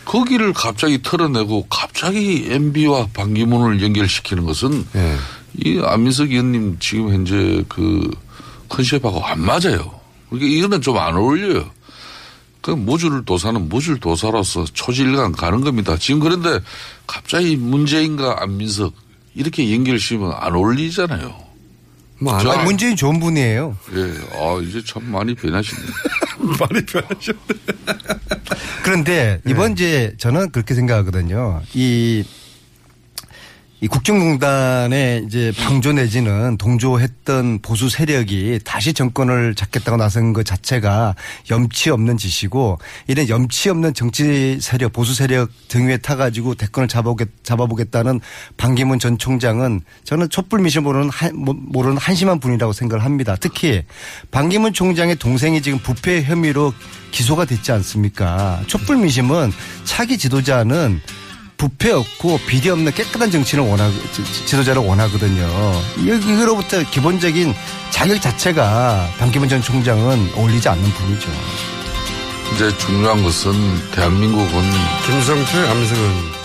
[0.04, 5.16] 거기를 갑자기 털어내고 갑자기 MB와 반기문을 연결시키는 것은 예.
[5.56, 8.10] 이 안민석 의원님 지금 현재 그
[8.70, 10.00] 컨셉하고 안 맞아요.
[10.30, 11.70] 그러니까 이거는 좀 안 어울려요.
[12.62, 15.98] 그 무줄 도사는 무줄 도사로서 초질간 가는 겁니다.
[15.98, 16.60] 지금 그런데
[17.06, 18.94] 갑자기 문재인과 안민석
[19.36, 21.44] 이렇게 연결시키면 안 어울리잖아요.
[22.20, 23.76] 뭐 저- 아니, 문재인 좋은 분이에요.
[23.96, 24.02] 예,
[24.38, 25.82] 아 이제 참 많이 변하시네.
[26.60, 27.40] 많이 변하셨네.
[28.84, 31.62] 그런데 이번 이제 저는 그렇게 생각하거든요.
[31.74, 32.24] 이,
[33.84, 41.16] 이 국정농단에 이제 방조 내지는 동조했던 보수 세력이 다시 정권을 잡겠다고 나선 것 자체가
[41.50, 47.28] 염치 없는 짓이고 이런 염치 없는 정치 세력, 보수 세력 등 위에 타가지고 대권을 잡아보겠,
[47.44, 48.22] 잡아보겠다는
[48.56, 53.36] 반기문 전 총장은 저는 촛불 미션 모르는, 한, 모- 모르는 한심한 분이라고 생각을 합니다.
[53.38, 53.84] 특히
[54.32, 56.74] 반기문 총장의 동생이 지금 부패 혐의로
[57.12, 58.64] 기소가 됐지 않습니까?
[58.68, 59.52] 촛불 미심은
[59.84, 61.02] 차기 지도자는
[61.64, 65.48] 부패 없고 비리 없는 깨끗한 정치를 원하 지- 지도자를 원하거든요.
[66.06, 67.54] 여기로부터 기본적인
[67.90, 71.30] 자격 자체가 반기문 전 총장은 어울리지 않는 분이죠.
[72.54, 73.54] 이제 중요한 것은
[73.92, 74.46] 대한민국은
[75.06, 76.43] 김성태, 의원이었습니다.